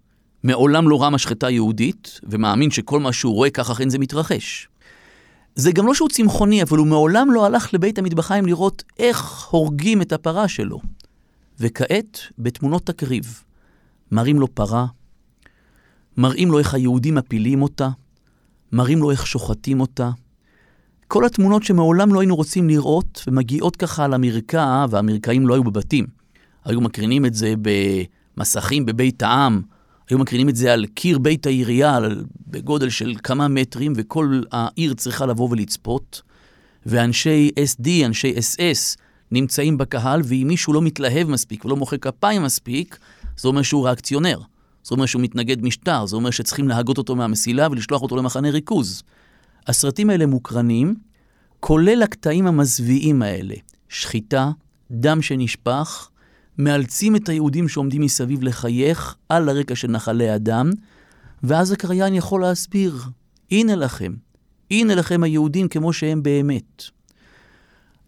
מעולם 0.44 0.89
לא 0.89 1.02
ראה 1.02 1.10
משחטה 1.10 1.50
יהודית, 1.50 2.20
ומאמין 2.24 2.72
שכל 2.72 3.00
מה 3.00 3.13
שהוא 3.13 3.34
רואה 3.34 3.50
כך 3.50 3.70
אכן 3.70 3.89
זה 3.89 4.00
מתרחש. 4.00 4.68
זה 5.56 5.72
גם 5.72 5.88
לא 5.88 5.94
שהוא 5.94 6.10
צמחוני, 6.10 6.63
אבל 6.63 6.78
הוא 6.78 6.88
מעולם 6.88 7.32
לא 7.32 7.46
הלך 7.46 7.74
לבית 7.74 8.00
המטבחיים 8.00 8.46
לראות 8.46 8.84
איך 9.00 9.44
הורגים 9.44 10.02
את 10.02 10.13
הפרה 10.13 10.48
שלו. 10.48 10.80
וכעת, 11.60 12.20
בתמונות 12.38 12.86
תקריב, 12.86 13.44
מראים 14.13 14.39
לו 14.39 14.56
פרה, 14.56 14.86
מראים 16.17 16.52
לו 16.52 16.60
איך 16.60 16.73
היהודים 16.73 17.15
מפילים 17.15 17.62
אותה, 17.62 17.89
מראים 18.71 18.99
לו 18.99 19.12
איך 19.12 19.28
שוחטים 19.28 19.82
אותה. 19.82 20.12
כל 21.08 21.26
התמונות 21.26 21.63
שמעולם 21.63 22.13
לא 22.13 22.19
היינו 22.19 22.36
רוצים 22.36 22.69
לראות, 22.69 23.23
ומגיעות 23.28 23.76
ככה 23.76 24.06
על 24.06 24.13
המרקע, 24.13 24.86
והמרקעים 24.89 25.47
לא 25.47 25.54
היו 25.54 25.63
בבתים. 25.63 26.06
היו 26.65 26.82
מקרינים 26.82 27.26
את 27.26 27.34
זה 27.34 27.54
ב... 27.62 27.69
מסכים 28.38 28.86
בבית 28.86 29.23
העם, 29.23 29.62
היו 30.10 30.19
מקרינים 30.19 30.49
את 30.49 30.56
זה 30.56 30.73
על 30.73 30.86
קיר 30.86 31.19
בית 31.19 31.45
העירייה 31.45 31.99
בגודל 32.47 32.89
של 32.89 33.15
כמה 33.23 33.47
מטרים, 33.47 33.93
וכל 33.95 34.41
העיר 34.52 34.93
צריכה 34.93 35.26
לבוא 35.26 35.49
ולצפות. 35.52 36.21
ואנשי 36.86 37.52
SD, 37.60 38.06
אנשי 38.06 38.34
SS, 38.36 38.97
נמצאים 39.32 39.78
בקהל, 39.78 40.21
ואם 40.23 40.45
מישהו 40.47 40.73
לא 40.73 40.82
מתלהב 40.82 41.28
מספיק 41.28 41.65
ולא 41.65 41.76
מוחא 41.76 41.97
כפיים 41.97 42.43
מספיק, 42.43 42.97
זה 43.38 43.48
אומר 43.48 43.62
שהוא 43.62 43.86
ריאקציונר. 43.86 44.39
זה 44.84 44.96
אומר 44.96 45.06
שהוא 45.06 45.22
מתנגד 45.22 45.62
משטר, 45.62 46.06
זה 46.06 46.15
אומר 46.15 46.30
שצריכים 46.30 46.67
להגות 46.67 46.98
אותו 46.98 47.15
מהמסילה 47.15 47.67
ולשלוח 47.72 48.02
אותו 48.02 48.17
למחנה 48.17 48.50
ריכוז. 48.50 49.04
הסרטים 49.67 50.10
האלה 50.10 50.26
מוקרנים, 50.26 50.96
כולל 51.60 52.04
הקטעים 52.04 52.48
המזוויעים 52.48 53.22
האלה. 53.22 53.56
שחיטה, 53.89 54.52
דם 54.91 55.22
שנשפך, 55.22 56.10
מאלצים 56.58 57.15
את 57.15 57.30
היהודים 57.30 57.67
שעומדים 57.67 58.02
מסביב 58.02 58.43
לחייך 58.43 59.15
על 59.30 59.50
הרקע 59.50 59.76
של 59.76 59.88
נחלי 59.88 60.36
אדם, 60.36 60.69
ואז 61.43 61.72
הקריין 61.72 62.13
יכול 62.13 62.41
להסביר, 62.41 63.02
הנה 63.52 63.76
לכם, 63.76 64.13
הנה 64.72 64.96
לכם 64.96 65.24
היהודים 65.24 65.67
כמו 65.67 65.93
שהם 65.93 66.24
באמת. 66.24 66.84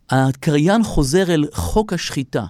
הקריין 0.10 0.84
חוזר 0.84 1.34
אל 1.34 1.46
חוק 1.54 1.94
השחיטה. 1.94 2.46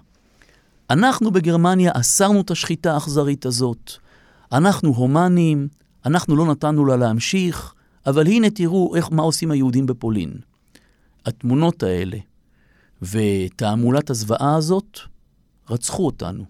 אנחנו 0.90 1.32
בגרמניה 1.32 1.92
אסרנו 1.94 2.42
את 2.42 2.52
השחיטה 2.52 2.94
האכזרית 2.94 3.46
הזאת. 3.46 3.92
אנחנו 4.52 4.90
הומניים, 4.90 5.68
אנחנו 6.06 6.36
לא 6.36 6.46
נתנו 6.46 6.86
לה 6.86 6.96
להמשיך, 6.96 7.74
אבל 8.08 8.28
הנה 8.28 8.50
תראו 8.50 8.96
איך, 8.96 9.12
מה 9.12 9.24
עושים 9.24 9.52
היהודים 9.52 9.86
בפולין. 9.86 10.34
התמונות 11.26 11.84
האלה 11.84 12.18
ותעמולת 13.02 14.10
הזוועה 14.10 14.56
הזאת 14.56 15.00
רצחו 15.70 16.06
אותנו. 16.06 16.44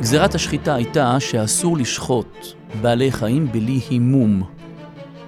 גזירת 0.00 0.34
השחיטה 0.34 0.74
הייתה 0.74 1.20
שאסור 1.20 1.78
לשחוט 1.78 2.36
בעלי 2.82 3.12
חיים 3.12 3.52
בלי 3.52 3.80
הימום. 3.90 4.42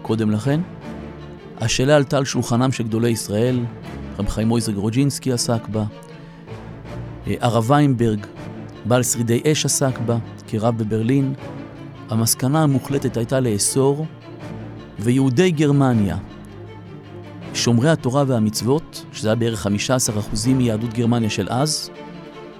קודם 0.02 0.30
לכן, 0.30 0.60
השאלה 1.60 1.96
עלתה 1.96 2.18
על 2.18 2.24
שולחנם 2.24 2.72
של 2.72 2.84
גדולי 2.84 3.08
ישראל, 3.08 3.60
רב 4.18 4.28
חיים 4.28 4.48
מויזר 4.48 4.72
גרוג'ינסקי 4.72 5.32
עסק 5.32 5.68
בה, 5.68 5.84
אה, 7.26 7.34
הרב 7.40 7.70
ויינברג, 7.70 8.26
בעל 8.84 9.02
שרידי 9.02 9.40
אש 9.52 9.64
עסק 9.64 9.98
בה, 9.98 10.18
כרב 10.48 10.78
בברלין. 10.78 11.34
המסקנה 12.10 12.62
המוחלטת 12.62 13.16
הייתה 13.16 13.40
לאסור, 13.40 14.06
ויהודי 14.98 15.50
גרמניה, 15.50 16.16
שומרי 17.54 17.90
התורה 17.90 18.24
והמצוות, 18.26 19.04
שזה 19.12 19.28
היה 19.28 19.34
בערך 19.34 19.66
15% 19.66 20.54
מיהדות 20.54 20.92
גרמניה 20.92 21.30
של 21.30 21.46
אז, 21.50 21.90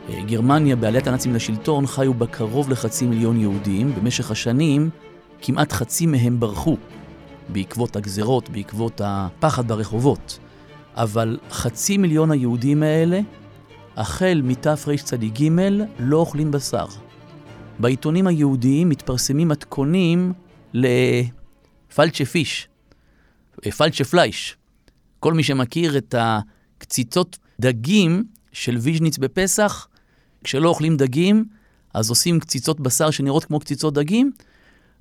אה, 0.08 0.20
גרמניה 0.26 0.76
בעליית 0.76 1.06
הנאצים 1.06 1.34
לשלטון 1.34 1.86
חיו 1.86 2.14
בה 2.14 2.26
קרוב 2.26 2.70
לחצי 2.70 3.06
מיליון 3.06 3.40
יהודים. 3.40 3.94
במשך 3.94 4.30
השנים 4.30 4.90
כמעט 5.42 5.72
חצי 5.72 6.06
מהם 6.06 6.40
ברחו 6.40 6.76
בעקבות 7.52 7.96
הגזרות, 7.96 8.48
בעקבות 8.50 9.00
הפחד 9.04 9.68
ברחובות. 9.68 10.38
אבל 10.94 11.38
חצי 11.50 11.98
מיליון 11.98 12.30
היהודים 12.30 12.82
האלה, 12.82 13.20
החל 13.96 14.40
מתרצ"ג, 14.44 15.48
לא 15.98 16.16
אוכלים 16.16 16.50
בשר. 16.50 16.86
בעיתונים 17.78 18.26
היהודיים 18.26 18.88
מתפרסמים 18.88 19.48
מתכונים 19.48 20.32
לפלצ'ה 20.74 22.24
פיש, 22.24 22.68
פלצ'ה 23.76 24.04
פלייש. 24.04 24.56
כל 25.20 25.34
מי 25.34 25.42
שמכיר 25.42 25.98
את 25.98 26.14
הקציצות 26.18 27.38
דגים 27.60 28.24
של 28.52 28.76
ויז'ניץ 28.76 29.18
בפסח, 29.18 29.88
כשלא 30.44 30.68
אוכלים 30.68 30.96
דגים, 30.96 31.44
אז 31.94 32.10
עושים 32.10 32.40
קציצות 32.40 32.80
בשר 32.80 33.10
שנראות 33.10 33.44
כמו 33.44 33.60
קציצות 33.60 33.94
דגים. 33.94 34.32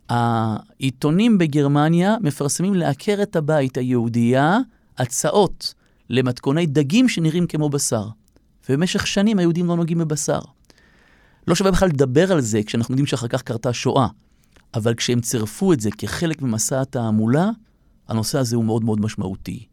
העיתונים 0.09 1.37
בגרמניה 1.37 2.15
מפרסמים 2.21 2.73
לעקרת 2.73 3.35
הבית 3.35 3.77
היהודייה 3.77 4.57
הצעות 4.97 5.73
למתכוני 6.09 6.65
דגים 6.65 7.09
שנראים 7.09 7.47
כמו 7.47 7.69
בשר. 7.69 8.07
ובמשך 8.69 9.07
שנים 9.07 9.39
היהודים 9.39 9.67
לא 9.67 9.75
נוגעים 9.75 9.97
בבשר. 9.97 10.39
לא 11.47 11.55
שווה 11.55 11.71
בכלל 11.71 11.89
לדבר 11.89 12.31
על 12.31 12.41
זה 12.41 12.63
כשאנחנו 12.65 12.93
יודעים 12.93 13.05
שאחר 13.05 13.27
כך 13.27 13.41
קרתה 13.41 13.73
שואה, 13.73 14.07
אבל 14.73 14.93
כשהם 14.93 15.21
צירפו 15.21 15.73
את 15.73 15.79
זה 15.79 15.89
כחלק 15.97 16.41
ממסע 16.41 16.81
התעמולה, 16.81 17.49
הנושא 18.07 18.39
הזה 18.39 18.55
הוא 18.55 18.65
מאוד 18.65 18.83
מאוד 18.83 19.01
משמעותי. 19.01 19.65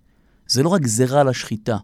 זה 0.49 0.62
לא 0.62 0.68
רק 0.68 0.81
גזירה 0.81 1.20
על 1.20 1.29
השחיטה, 1.29 1.77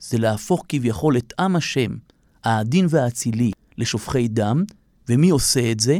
זה 0.00 0.18
להפוך 0.18 0.64
כביכול 0.68 1.16
את 1.16 1.32
עם 1.38 1.56
השם, 1.56 1.96
העדין 2.44 2.86
והאצילי, 2.88 3.50
לשופכי 3.78 4.28
דם, 4.28 4.64
ומי 5.08 5.30
עושה 5.30 5.70
את 5.72 5.80
זה? 5.80 5.98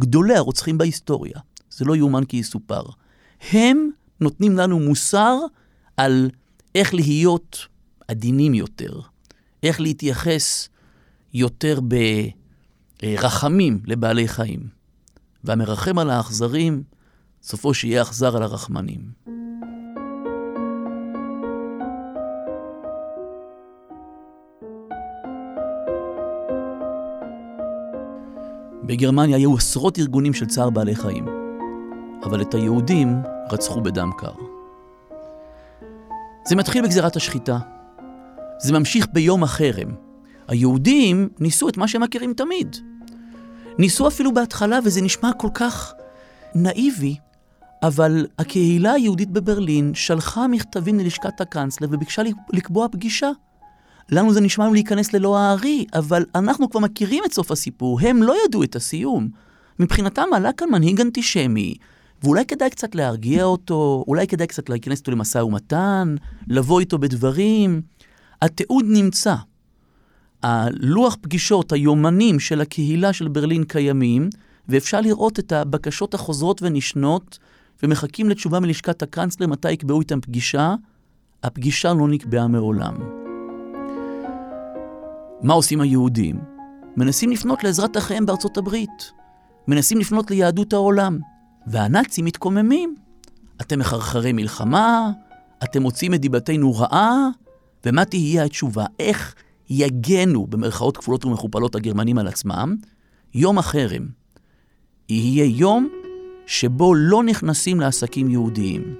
גדולי 0.00 0.34
הרוצחים 0.34 0.78
בהיסטוריה. 0.78 1.40
זה 1.70 1.84
לא 1.84 1.96
יאומן 1.96 2.24
כי 2.24 2.36
יסופר. 2.36 2.82
הם 3.52 3.90
נותנים 4.20 4.56
לנו 4.56 4.80
מוסר 4.80 5.38
על 5.96 6.30
איך 6.74 6.94
להיות 6.94 7.66
עדינים 8.08 8.54
יותר, 8.54 9.00
איך 9.62 9.80
להתייחס 9.80 10.68
יותר 11.34 11.80
ברחמים 13.02 13.80
לבעלי 13.86 14.28
חיים. 14.28 14.68
והמרחם 15.44 15.98
על 15.98 16.10
האכזרים, 16.10 16.82
סופו 17.42 17.74
שיהיה 17.74 18.02
אכזר 18.02 18.36
על 18.36 18.42
הרחמנים. 18.42 19.00
בגרמניה 28.86 29.36
היו 29.36 29.54
עשרות 29.56 29.98
ארגונים 29.98 30.34
של 30.34 30.46
צער 30.46 30.70
בעלי 30.70 30.96
חיים, 30.96 31.26
אבל 32.22 32.42
את 32.42 32.54
היהודים 32.54 33.22
רצחו 33.50 33.80
בדם 33.80 34.10
קר. 34.18 34.32
זה 36.48 36.56
מתחיל 36.56 36.84
בגזירת 36.84 37.16
השחיטה. 37.16 37.58
זה 38.58 38.72
ממשיך 38.72 39.06
ביום 39.12 39.42
החרם. 39.42 39.88
היהודים 40.48 41.28
ניסו 41.40 41.68
את 41.68 41.76
מה 41.76 41.88
שהם 41.88 42.02
מכירים 42.02 42.32
תמיד. 42.32 42.76
ניסו 43.78 44.08
אפילו 44.08 44.34
בהתחלה, 44.34 44.78
וזה 44.84 45.02
נשמע 45.02 45.30
כל 45.32 45.48
כך 45.54 45.94
נאיבי, 46.54 47.16
אבל 47.82 48.26
הקהילה 48.38 48.92
היהודית 48.92 49.30
בברלין 49.30 49.94
שלחה 49.94 50.46
מכתבים 50.46 50.98
ללשכת 50.98 51.40
הקאנצלר 51.40 51.88
וביקשה 51.90 52.22
לקבוע 52.52 52.88
פגישה. 52.92 53.30
לנו 54.10 54.32
זה 54.32 54.40
נשמע 54.40 54.70
להיכנס 54.70 55.12
ללא 55.12 55.38
הארי, 55.38 55.84
אבל 55.94 56.24
אנחנו 56.34 56.70
כבר 56.70 56.80
מכירים 56.80 57.24
את 57.26 57.32
סוף 57.32 57.50
הסיפור, 57.50 58.00
הם 58.00 58.22
לא 58.22 58.34
ידעו 58.44 58.62
את 58.62 58.76
הסיום. 58.76 59.28
מבחינתם 59.78 60.26
עלה 60.34 60.52
כאן 60.52 60.68
מנהיג 60.72 61.00
אנטישמי, 61.00 61.74
ואולי 62.22 62.44
כדאי 62.44 62.70
קצת 62.70 62.94
להרגיע 62.94 63.44
אותו, 63.44 64.04
אולי 64.08 64.26
כדאי 64.26 64.46
קצת 64.46 64.68
להיכנס 64.68 64.98
איתו 64.98 65.10
למשא 65.10 65.38
ומתן, 65.38 66.14
לבוא 66.48 66.80
איתו 66.80 66.98
בדברים. 66.98 67.82
התיעוד 68.42 68.84
נמצא. 68.88 69.34
הלוח 70.42 71.16
פגישות, 71.20 71.72
היומנים 71.72 72.40
של 72.40 72.60
הקהילה 72.60 73.12
של 73.12 73.28
ברלין 73.28 73.64
קיימים, 73.64 74.30
ואפשר 74.68 75.00
לראות 75.00 75.38
את 75.38 75.52
הבקשות 75.52 76.14
החוזרות 76.14 76.62
ונשנות, 76.62 77.38
ומחכים 77.82 78.28
לתשובה 78.28 78.60
מלשכת 78.60 79.02
הקאנצלר 79.02 79.46
מתי 79.46 79.72
יקבעו 79.72 80.00
איתם 80.00 80.20
פגישה. 80.20 80.74
הפגישה 81.42 81.92
לא 81.92 82.08
נקבעה 82.08 82.48
מעולם. 82.48 83.15
מה 85.42 85.54
עושים 85.54 85.80
היהודים? 85.80 86.36
מנסים 86.96 87.30
לפנות 87.30 87.64
לעזרת 87.64 87.96
אחיהם 87.96 88.26
בארצות 88.26 88.56
הברית. 88.56 89.12
מנסים 89.68 89.98
לפנות 89.98 90.30
ליהדות 90.30 90.72
העולם. 90.72 91.18
והנאצים 91.66 92.24
מתקוממים. 92.24 92.96
אתם 93.60 93.78
מחרחרי 93.78 94.32
מלחמה, 94.32 95.10
אתם 95.64 95.82
מוצאים 95.82 96.14
את 96.14 96.20
דיבתנו 96.20 96.74
רעה, 96.74 97.28
ומה 97.86 98.04
תהיה 98.04 98.44
התשובה? 98.44 98.84
איך 98.98 99.34
יגנו, 99.70 100.46
במרכאות 100.46 100.96
כפולות 100.96 101.24
ומכופלות, 101.24 101.74
הגרמנים 101.74 102.18
על 102.18 102.28
עצמם? 102.28 102.76
יום 103.34 103.58
החרם. 103.58 104.06
יהיה 105.08 105.44
יום 105.44 105.88
שבו 106.46 106.94
לא 106.94 107.22
נכנסים 107.22 107.80
לעסקים 107.80 108.30
יהודיים. 108.30 108.94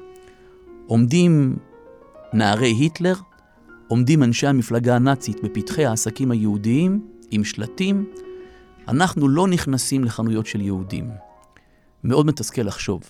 עומדים 0.86 1.56
נערי 2.32 2.70
היטלר, 2.70 3.14
עומדים 3.88 4.22
אנשי 4.22 4.46
המפלגה 4.46 4.96
הנאצית 4.96 5.36
בפתחי 5.44 5.86
העסקים 5.86 6.30
היהודיים 6.30 7.06
עם 7.30 7.44
שלטים, 7.44 8.06
אנחנו 8.88 9.28
לא 9.28 9.48
נכנסים 9.48 10.04
לחנויות 10.04 10.46
של 10.46 10.60
יהודים. 10.60 11.10
מאוד 12.04 12.26
מתסכל 12.26 12.62
לחשוב, 12.62 13.02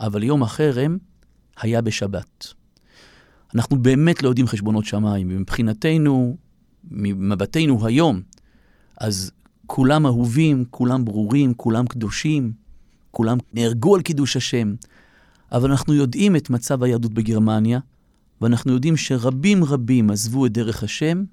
אבל 0.00 0.22
יום 0.22 0.42
החרם 0.42 0.98
היה 1.60 1.80
בשבת. 1.80 2.46
אנחנו 3.54 3.82
באמת 3.82 4.22
לא 4.22 4.28
יודעים 4.28 4.46
חשבונות 4.46 4.84
שמיים, 4.84 5.28
ומבחינתנו, 5.30 6.36
ממבטנו 6.90 7.86
היום, 7.86 8.20
אז 9.00 9.32
כולם 9.66 10.06
אהובים, 10.06 10.64
כולם 10.70 11.04
ברורים, 11.04 11.54
כולם 11.54 11.86
קדושים, 11.86 12.52
כולם 13.10 13.38
נהרגו 13.52 13.94
על 13.94 14.02
קידוש 14.02 14.36
השם, 14.36 14.74
אבל 15.52 15.70
אנחנו 15.70 15.94
יודעים 15.94 16.36
את 16.36 16.50
מצב 16.50 16.82
היהדות 16.82 17.14
בגרמניה, 17.14 17.80
ואנחנו 18.40 18.72
יודעים 18.72 18.96
שרבים 18.96 19.64
רבים 19.64 20.10
עזבו 20.10 20.46
את 20.46 20.52
דרך 20.52 20.82
השם, 20.82 21.24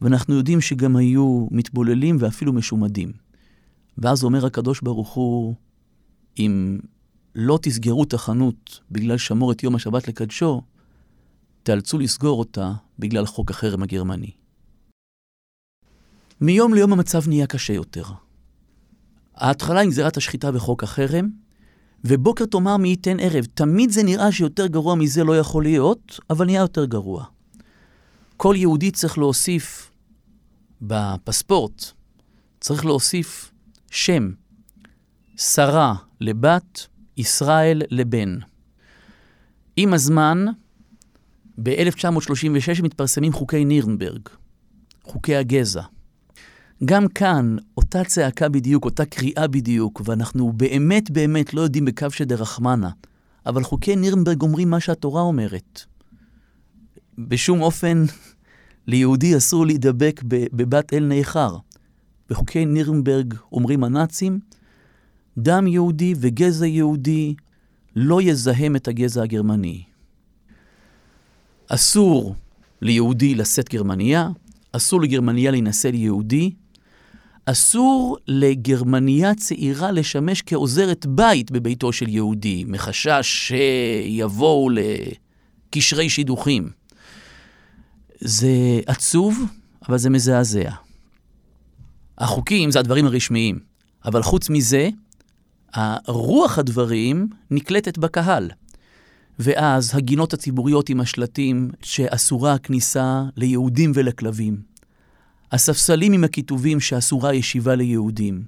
ואנחנו 0.00 0.34
יודעים 0.34 0.60
שגם 0.60 0.96
היו 0.96 1.46
מתבוללים 1.50 2.16
ואפילו 2.20 2.52
משומדים. 2.52 3.12
ואז 3.98 4.24
אומר 4.24 4.46
הקדוש 4.46 4.80
ברוך 4.80 5.12
הוא, 5.12 5.54
אם 6.38 6.78
לא 7.34 7.58
תסגרו 7.62 8.04
את 8.04 8.14
החנות 8.14 8.80
בגלל 8.90 9.18
שמור 9.18 9.52
את 9.52 9.62
יום 9.62 9.74
השבת 9.74 10.08
לקדשו, 10.08 10.62
תיאלצו 11.62 11.98
לסגור 11.98 12.38
אותה 12.38 12.72
בגלל 12.98 13.26
חוק 13.26 13.50
החרם 13.50 13.82
הגרמני. 13.82 14.30
מיום 16.40 16.74
ליום 16.74 16.92
המצב 16.92 17.28
נהיה 17.28 17.46
קשה 17.46 17.72
יותר. 17.72 18.04
ההתחלה 19.34 19.80
עם 19.80 19.90
גזירת 19.90 20.16
השחיטה 20.16 20.50
וחוק 20.54 20.82
החרם, 20.82 21.28
ובוקר 22.04 22.46
תאמר 22.46 22.76
מי 22.76 22.88
ייתן 22.88 23.20
ערב. 23.20 23.44
תמיד 23.54 23.90
זה 23.90 24.02
נראה 24.02 24.32
שיותר 24.32 24.66
גרוע 24.66 24.94
מזה 24.94 25.24
לא 25.24 25.38
יכול 25.38 25.62
להיות, 25.62 26.20
אבל 26.30 26.46
נהיה 26.46 26.60
יותר 26.60 26.84
גרוע. 26.84 27.24
כל 28.36 28.54
יהודי 28.58 28.90
צריך 28.90 29.18
להוסיף 29.18 29.90
בפספורט, 30.82 31.84
צריך 32.60 32.84
להוסיף 32.84 33.52
שם, 33.90 34.32
שרה 35.36 35.94
לבת, 36.20 36.86
ישראל 37.16 37.82
לבן. 37.90 38.38
עם 39.76 39.94
הזמן, 39.94 40.44
ב-1936 41.62 42.82
מתפרסמים 42.82 43.32
חוקי 43.32 43.64
נירנברג, 43.64 44.28
חוקי 45.02 45.36
הגזע. 45.36 45.82
גם 46.84 47.08
כאן, 47.08 47.56
אותה 47.76 48.04
צעקה 48.04 48.48
בדיוק, 48.48 48.84
אותה 48.84 49.04
קריאה 49.04 49.46
בדיוק, 49.46 50.02
ואנחנו 50.04 50.52
באמת 50.52 51.10
באמת 51.10 51.54
לא 51.54 51.60
יודעים 51.60 51.84
בקו 51.84 52.10
שדרחמנה, 52.10 52.90
אבל 53.46 53.62
חוקי 53.62 53.96
נירנברג 53.96 54.42
אומרים 54.42 54.70
מה 54.70 54.80
שהתורה 54.80 55.22
אומרת. 55.22 55.80
בשום 57.18 57.60
אופן 57.60 58.04
ליהודי 58.86 59.36
אסור 59.36 59.66
להידבק 59.66 60.20
בבת 60.28 60.94
אל 60.94 61.04
ניכר. 61.04 61.56
בחוקי 62.30 62.66
נירנברג 62.66 63.34
אומרים 63.52 63.84
הנאצים, 63.84 64.38
דם 65.38 65.66
יהודי 65.66 66.14
וגזע 66.20 66.66
יהודי 66.66 67.34
לא 67.96 68.22
יזהם 68.22 68.76
את 68.76 68.88
הגזע 68.88 69.22
הגרמני. 69.22 69.82
אסור 71.68 72.34
ליהודי 72.82 73.34
לשאת 73.34 73.68
גרמניה, 73.68 74.28
אסור 74.72 75.02
לגרמניה 75.02 75.50
להינשא 75.50 75.88
ליהודי, 75.88 76.50
אסור 77.46 78.16
לגרמניה 78.28 79.34
צעירה 79.34 79.92
לשמש 79.92 80.42
כעוזרת 80.46 81.06
בית 81.06 81.50
בביתו 81.50 81.92
של 81.92 82.08
יהודי, 82.08 82.64
מחשש 82.68 83.52
שיבואו 83.52 84.68
לקשרי 84.70 86.08
שידוכים. 86.10 86.70
זה 88.20 88.80
עצוב, 88.86 89.44
אבל 89.88 89.98
זה 89.98 90.10
מזעזע. 90.10 90.70
החוקים 92.18 92.70
זה 92.70 92.78
הדברים 92.78 93.06
הרשמיים, 93.06 93.58
אבל 94.04 94.22
חוץ 94.22 94.50
מזה, 94.50 94.88
הרוח 95.74 96.58
הדברים 96.58 97.28
נקלטת 97.50 97.98
בקהל. 97.98 98.50
ואז 99.38 99.90
הגינות 99.94 100.32
הציבוריות 100.32 100.88
עם 100.88 101.00
השלטים 101.00 101.70
שאסורה 101.82 102.54
הכניסה 102.54 103.22
ליהודים 103.36 103.92
ולכלבים. 103.94 104.73
הספסלים 105.54 106.12
עם 106.12 106.24
הכיתובים 106.24 106.80
שאסורה 106.80 107.34
ישיבה 107.34 107.74
ליהודים. 107.74 108.44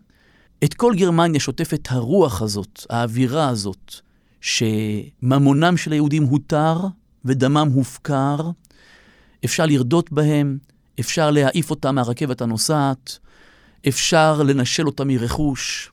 את 0.65 0.75
כל 0.75 0.95
גרמניה 0.97 1.41
שוטפת 1.41 1.89
הרוח 1.91 2.43
הזאת, 2.43 2.87
האווירה 2.91 3.49
הזאת, 3.49 3.95
שממונם 4.41 5.77
של 5.77 5.93
היהודים 5.93 6.23
הותר 6.23 6.77
ודמם 7.25 7.69
הופקר, 7.75 8.37
אפשר 9.45 9.67
לרדות 9.67 10.13
בהם, 10.13 10.59
אפשר 11.01 11.31
להעיף 11.31 11.71
אותם 11.71 11.95
מהרכבת 11.95 12.41
הנוסעת, 12.41 13.19
אפשר 13.89 14.43
לנשל 14.43 14.87
אותם 14.87 15.09
מרכוש. 15.09 15.93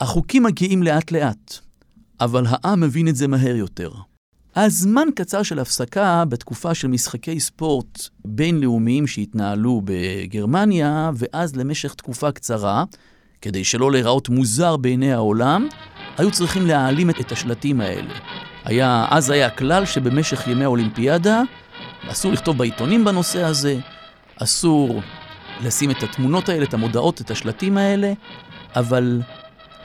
החוקים 0.00 0.42
מגיעים 0.42 0.82
לאט-לאט, 0.82 1.58
אבל 2.20 2.44
העם 2.48 2.80
מבין 2.80 3.08
את 3.08 3.16
זה 3.16 3.28
מהר 3.28 3.56
יותר. 3.56 3.90
הזמן 4.56 5.08
קצר 5.14 5.42
של 5.42 5.58
הפסקה 5.58 6.24
בתקופה 6.28 6.74
של 6.74 6.88
משחקי 6.88 7.40
ספורט 7.40 8.08
בינלאומיים 8.24 9.06
שהתנהלו 9.06 9.82
בגרמניה, 9.84 11.10
ואז 11.14 11.56
למשך 11.56 11.94
תקופה 11.94 12.32
קצרה, 12.32 12.84
כדי 13.42 13.64
שלא 13.64 13.92
להיראות 13.92 14.28
מוזר 14.28 14.76
בעיני 14.76 15.12
העולם, 15.12 15.68
היו 16.18 16.30
צריכים 16.30 16.66
להעלים 16.66 17.10
את 17.10 17.32
השלטים 17.32 17.80
האלה. 17.80 18.14
היה, 18.64 19.06
אז 19.10 19.30
היה 19.30 19.50
כלל 19.50 19.86
שבמשך 19.86 20.48
ימי 20.48 20.64
האולימפיאדה 20.64 21.42
אסור 22.08 22.32
לכתוב 22.32 22.58
בעיתונים 22.58 23.04
בנושא 23.04 23.44
הזה, 23.44 23.78
אסור 24.36 25.02
לשים 25.62 25.90
את 25.90 26.02
התמונות 26.02 26.48
האלה, 26.48 26.64
את 26.64 26.74
המודעות, 26.74 27.20
את 27.20 27.30
השלטים 27.30 27.76
האלה, 27.76 28.12
אבל 28.76 29.20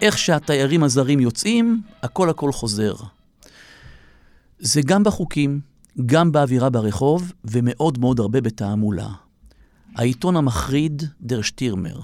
איך 0.01 0.17
שהתיירים 0.17 0.83
הזרים 0.83 1.19
יוצאים, 1.19 1.81
הכל 2.03 2.29
הכל 2.29 2.51
חוזר. 2.51 2.93
זה 4.59 4.81
גם 4.81 5.03
בחוקים, 5.03 5.59
גם 6.05 6.31
באווירה 6.31 6.69
ברחוב, 6.69 7.33
ומאוד 7.45 7.99
מאוד 7.99 8.19
הרבה 8.19 8.41
בתעמולה. 8.41 9.09
העיתון 9.95 10.35
המחריד, 10.35 11.03
דר 11.21 11.41
שטירמר, 11.41 11.99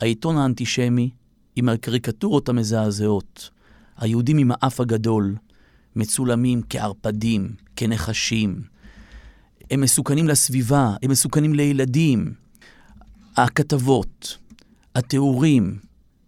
העיתון 0.00 0.36
האנטישמי, 0.36 1.10
עם 1.56 1.68
הקריקטורות 1.68 2.48
המזעזעות, 2.48 3.50
היהודים 3.98 4.38
עם 4.38 4.50
האף 4.54 4.80
הגדול, 4.80 5.36
מצולמים 5.96 6.62
כערפדים, 6.68 7.52
כנחשים. 7.76 8.62
הם 9.70 9.80
מסוכנים 9.80 10.28
לסביבה, 10.28 10.94
הם 11.02 11.10
מסוכנים 11.10 11.54
לילדים. 11.54 12.32
הכתבות, 13.36 14.38
התיאורים, 14.94 15.78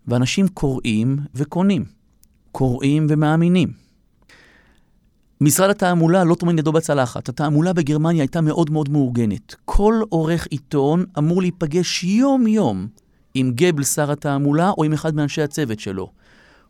ואנשים 0.06 0.48
קוראים 0.48 1.18
וקונים, 1.34 1.84
קוראים 2.52 3.06
ומאמינים. 3.10 3.81
משרד 5.42 5.70
התעמולה 5.70 6.24
לא 6.24 6.34
טומן 6.34 6.58
ידו 6.58 6.72
בצלחת. 6.72 7.28
התעמולה 7.28 7.72
בגרמניה 7.72 8.22
הייתה 8.22 8.40
מאוד 8.40 8.70
מאוד 8.70 8.88
מאורגנת. 8.88 9.54
כל 9.64 10.00
עורך 10.08 10.46
עיתון 10.50 11.04
אמור 11.18 11.40
להיפגש 11.40 12.04
יום-יום 12.04 12.86
עם 13.34 13.52
גבל 13.54 13.84
שר 13.84 14.12
התעמולה 14.12 14.70
או 14.70 14.84
עם 14.84 14.92
אחד 14.92 15.14
מאנשי 15.14 15.42
הצוות 15.42 15.80
שלו. 15.80 16.10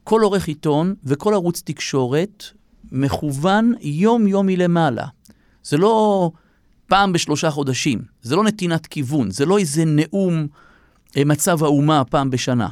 כל 0.05 0.21
עורך 0.21 0.49
עיתון 0.49 0.95
וכל 1.05 1.35
ערוץ 1.35 1.63
תקשורת 1.65 2.45
מכוון 2.93 3.75
יום-יום 3.81 4.47
מלמעלה. 4.47 5.07
זה 5.65 5.77
לא 5.77 6.31
פעם 6.87 7.13
בשלושה 7.13 7.51
חודשים, 7.51 8.03
זה 8.23 8.37
לא 8.37 8.45
נתינת 8.45 8.87
כיוון, 8.87 9.31
זה 9.31 9.47
לא 9.47 9.59
איזה 9.59 9.85
נאום 9.85 10.47
אה, 11.17 11.25
מצב 11.25 11.65
האומה 11.65 12.05
פעם 12.05 12.31
בשנה. 12.31 12.69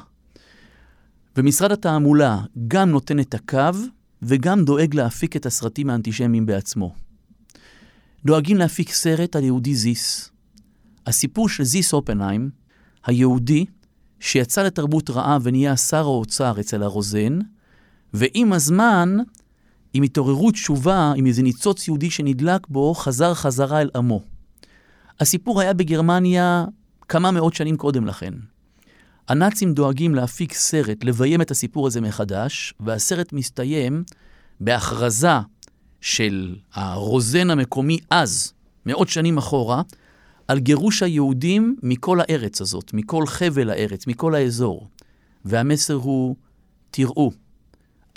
ומשרד 1.37 1.73
התעמולה 1.73 2.39
גם 2.69 2.91
נותן 2.91 3.21
את 3.21 3.35
הקו 3.35 3.79
וגם 4.23 4.65
דואג 4.65 4.95
להפיק 4.95 5.37
את 5.37 5.47
הסרטים 5.47 5.91
האנטישמיים 5.91 6.47
בעצמו. 6.47 6.95
דואגים 8.25 8.57
להפיק 8.57 8.93
סרט 8.93 9.37
על 9.37 9.45
יהודי 9.45 9.75
זיס. 9.75 10.31
הסיפור 11.07 11.49
של 11.49 11.65
זיס 11.65 11.93
אופנהיים, 11.93 12.51
היהודי 13.07 13.65
שיצא 14.21 14.63
לתרבות 14.63 15.11
רעה 15.11 15.39
ונהיה 15.43 15.77
שר 15.77 16.05
האוצר 16.05 16.61
אצל 16.61 16.83
הרוזן, 16.83 17.39
ועם 18.15 18.53
הזמן, 18.53 19.17
עם 19.93 20.03
התעוררות 20.03 20.55
תשובה, 20.55 21.13
עם 21.17 21.27
איזה 21.27 21.43
ניצוץ 21.43 21.89
יהודי 21.89 22.11
שנדלק 22.11 22.69
בו, 22.69 22.95
חזר 22.95 23.35
חזרה 23.35 23.81
אל 23.81 23.91
עמו. 23.95 24.23
הסיפור 25.21 25.61
היה 25.61 25.73
בגרמניה 25.73 26.65
כמה 27.09 27.31
מאות 27.31 27.55
שנים 27.55 27.77
קודם 27.77 28.07
לכן. 28.07 28.35
הנאצים 29.31 29.75
דואגים 29.75 30.15
להפיק 30.15 30.53
סרט, 30.53 31.05
לביים 31.05 31.43
את 31.43 31.51
הסיפור 31.51 31.87
הזה 31.87 32.01
מחדש, 32.01 32.75
והסרט 32.81 33.33
מסתיים 33.33 34.05
בהכרזה 34.61 35.29
של 36.01 36.57
הרוזן 36.75 37.51
המקומי 37.51 37.99
אז, 38.11 38.53
מאות 38.87 39.09
שנים 39.09 39.39
אחורה, 39.39 39.83
על 40.49 40.59
גירוש 40.59 41.03
היהודים 41.03 41.77
מכל 41.83 42.19
הארץ 42.21 42.61
הזאת, 42.61 42.95
מכל 42.95 43.27
חבל 43.27 43.71
הארץ, 43.71 44.07
מכל 44.07 44.35
האזור. 44.35 44.89
והמסר 45.45 45.95
הוא, 45.95 46.37
תראו, 46.91 47.33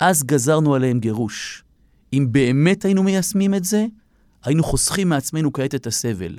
אז 0.00 0.22
גזרנו 0.22 0.74
עליהם 0.74 1.00
גירוש. 1.00 1.64
אם 2.12 2.26
באמת 2.30 2.84
היינו 2.84 3.02
מיישמים 3.02 3.54
את 3.54 3.64
זה, 3.64 3.86
היינו 4.44 4.62
חוסכים 4.62 5.08
מעצמנו 5.08 5.52
כעת 5.52 5.74
את 5.74 5.86
הסבל. 5.86 6.38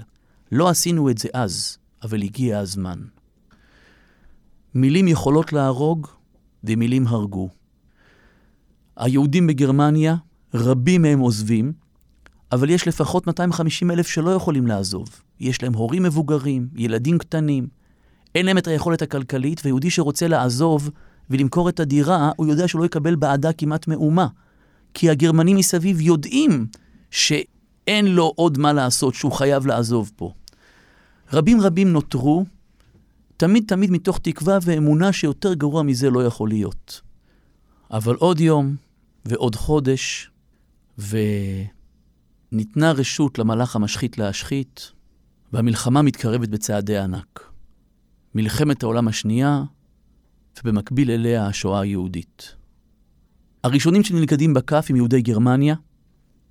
לא 0.51 0.69
עשינו 0.69 1.09
את 1.09 1.17
זה 1.17 1.29
אז, 1.33 1.77
אבל 2.03 2.21
הגיע 2.21 2.59
הזמן. 2.59 2.99
מילים 4.75 5.07
יכולות 5.07 5.53
להרוג, 5.53 6.07
ומילים 6.63 7.07
הרגו. 7.07 7.49
היהודים 8.97 9.47
בגרמניה, 9.47 10.15
רבים 10.53 11.01
מהם 11.01 11.19
עוזבים, 11.19 11.73
אבל 12.51 12.69
יש 12.69 12.87
לפחות 12.87 13.27
250 13.27 13.91
אלף 13.91 14.07
שלא 14.07 14.31
יכולים 14.31 14.67
לעזוב. 14.67 15.09
יש 15.39 15.63
להם 15.63 15.73
הורים 15.73 16.03
מבוגרים, 16.03 16.67
ילדים 16.75 17.17
קטנים, 17.17 17.67
אין 18.35 18.45
להם 18.45 18.57
את 18.57 18.67
היכולת 18.67 19.01
הכלכלית, 19.01 19.61
ויהודי 19.65 19.89
שרוצה 19.89 20.27
לעזוב 20.27 20.89
ולמכור 21.29 21.69
את 21.69 21.79
הדירה, 21.79 22.31
הוא 22.35 22.47
יודע 22.47 22.67
שהוא 22.67 22.79
לא 22.79 22.85
יקבל 22.85 23.15
בעדה 23.15 23.53
כמעט 23.53 23.87
מאומה. 23.87 24.27
כי 24.93 25.09
הגרמנים 25.09 25.57
מסביב 25.57 26.01
יודעים 26.01 26.67
שאין 27.11 28.05
לו 28.05 28.33
עוד 28.35 28.57
מה 28.57 28.73
לעשות, 28.73 29.13
שהוא 29.13 29.31
חייב 29.31 29.65
לעזוב 29.67 30.11
פה. 30.15 30.33
רבים 31.33 31.61
רבים 31.61 31.91
נותרו, 31.93 32.45
תמיד 33.37 33.63
תמיד 33.67 33.91
מתוך 33.91 34.19
תקווה 34.19 34.57
ואמונה 34.61 35.13
שיותר 35.13 35.53
גרוע 35.53 35.83
מזה 35.83 36.09
לא 36.09 36.25
יכול 36.25 36.49
להיות. 36.49 37.01
אבל 37.91 38.15
עוד 38.15 38.39
יום 38.39 38.75
ועוד 39.25 39.55
חודש, 39.55 40.31
וניתנה 40.97 42.91
רשות 42.91 43.39
למלאך 43.39 43.75
המשחית 43.75 44.17
להשחית, 44.17 44.91
והמלחמה 45.53 46.01
מתקרבת 46.01 46.49
בצעדי 46.49 46.97
ענק. 46.97 47.51
מלחמת 48.35 48.83
העולם 48.83 49.07
השנייה, 49.07 49.63
ובמקביל 50.59 51.11
אליה 51.11 51.47
השואה 51.47 51.79
היהודית. 51.79 52.55
הראשונים 53.63 54.03
שנלכדים 54.03 54.53
בכף 54.53 54.85
הם 54.89 54.95
יהודי 54.95 55.21
גרמניה, 55.21 55.75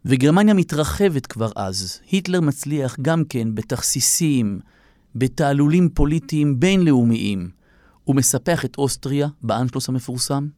וגרמניה 0.04 0.54
מתרחבת 0.54 1.26
כבר 1.26 1.50
אז. 1.56 2.00
היטלר 2.10 2.40
מצליח 2.40 2.96
גם 3.02 3.24
כן 3.28 3.54
בתכסיסים, 3.54 4.60
בתעלולים 5.14 5.88
פוליטיים 5.88 6.60
בינלאומיים. 6.60 7.50
הוא 8.04 8.16
מספח 8.16 8.64
את 8.64 8.78
אוסטריה, 8.78 9.28
באנשלוס 9.42 9.88
המפורסם. 9.88 10.48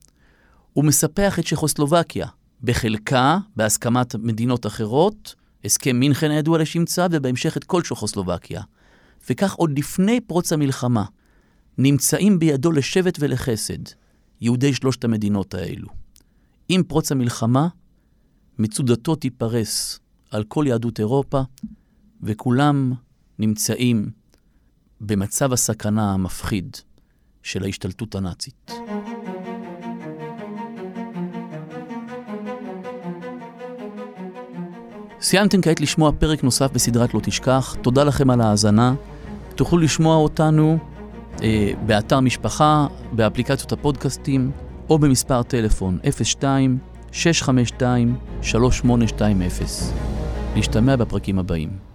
הוא 0.73 0.85
מספח 0.85 1.39
את 1.39 1.47
צ'כוסלובקיה, 1.47 2.27
בחלקה, 2.63 3.39
בהסכמת 3.57 4.15
מדינות 4.15 4.67
אחרות, 4.67 5.35
הסכם 5.65 5.97
מינכן 5.97 6.31
הידוע 6.31 6.59
לשמצה, 6.59 7.07
ובהמשך 7.11 7.57
את 7.57 7.65
כל 7.65 7.83
צ'כוסלובקיה. 7.83 8.63
וכך 9.31 9.55
עוד 9.55 9.79
לפני 9.79 10.21
פרוץ 10.21 10.53
המלחמה, 10.53 11.05
נמצאים 11.79 12.39
בידו 12.39 12.73
לשבט 12.73 13.17
ולחסד 13.21 13.79
יהודי 14.41 14.75
שלושת 14.75 15.05
המדינות 15.05 15.55
האלו. 15.55 15.89
עם 16.69 16.83
פרוץ 16.83 17.13
המלחמה, 17.13 17.69
מצודתו 18.59 19.15
תיפרס 19.15 20.01
על 20.31 20.45
כל 20.45 20.65
יהדות 20.69 21.01
אירופה, 21.01 21.43
וכולם 22.23 22.93
נמצאים 23.39 24.11
במצב 25.07 25.53
הסכנה 25.53 26.15
המפחיד 26.15 26.77
של 27.43 27.65
ההשתלטות 27.65 28.15
הנאצית. 28.15 28.73
סיימתם 35.21 35.63
כעת 35.63 35.81
לשמוע 35.81 36.13
פרק 36.19 36.45
נוסף 36.45 36.73
בסדרת 36.73 37.15
לא 37.15 37.21
תשכח, 37.21 37.77
תודה 37.83 38.05
לכם 38.05 38.31
על 38.31 38.41
ההאזנה. 38.41 38.95
תוכלו 39.55 39.79
לשמוע 39.79 40.17
אותנו 40.17 40.79
אה, 41.43 41.73
באתר 41.87 42.21
משפחה, 42.21 42.87
באפליקציות 43.13 43.73
הפודקאסטים, 43.73 44.51
או 44.91 44.99
במספר 44.99 45.43
טלפון 45.43 45.99
02-652-3820. 47.13 47.15
להשתמע 50.57 50.97
בפרקים 50.97 51.39
הבאים. 51.39 51.86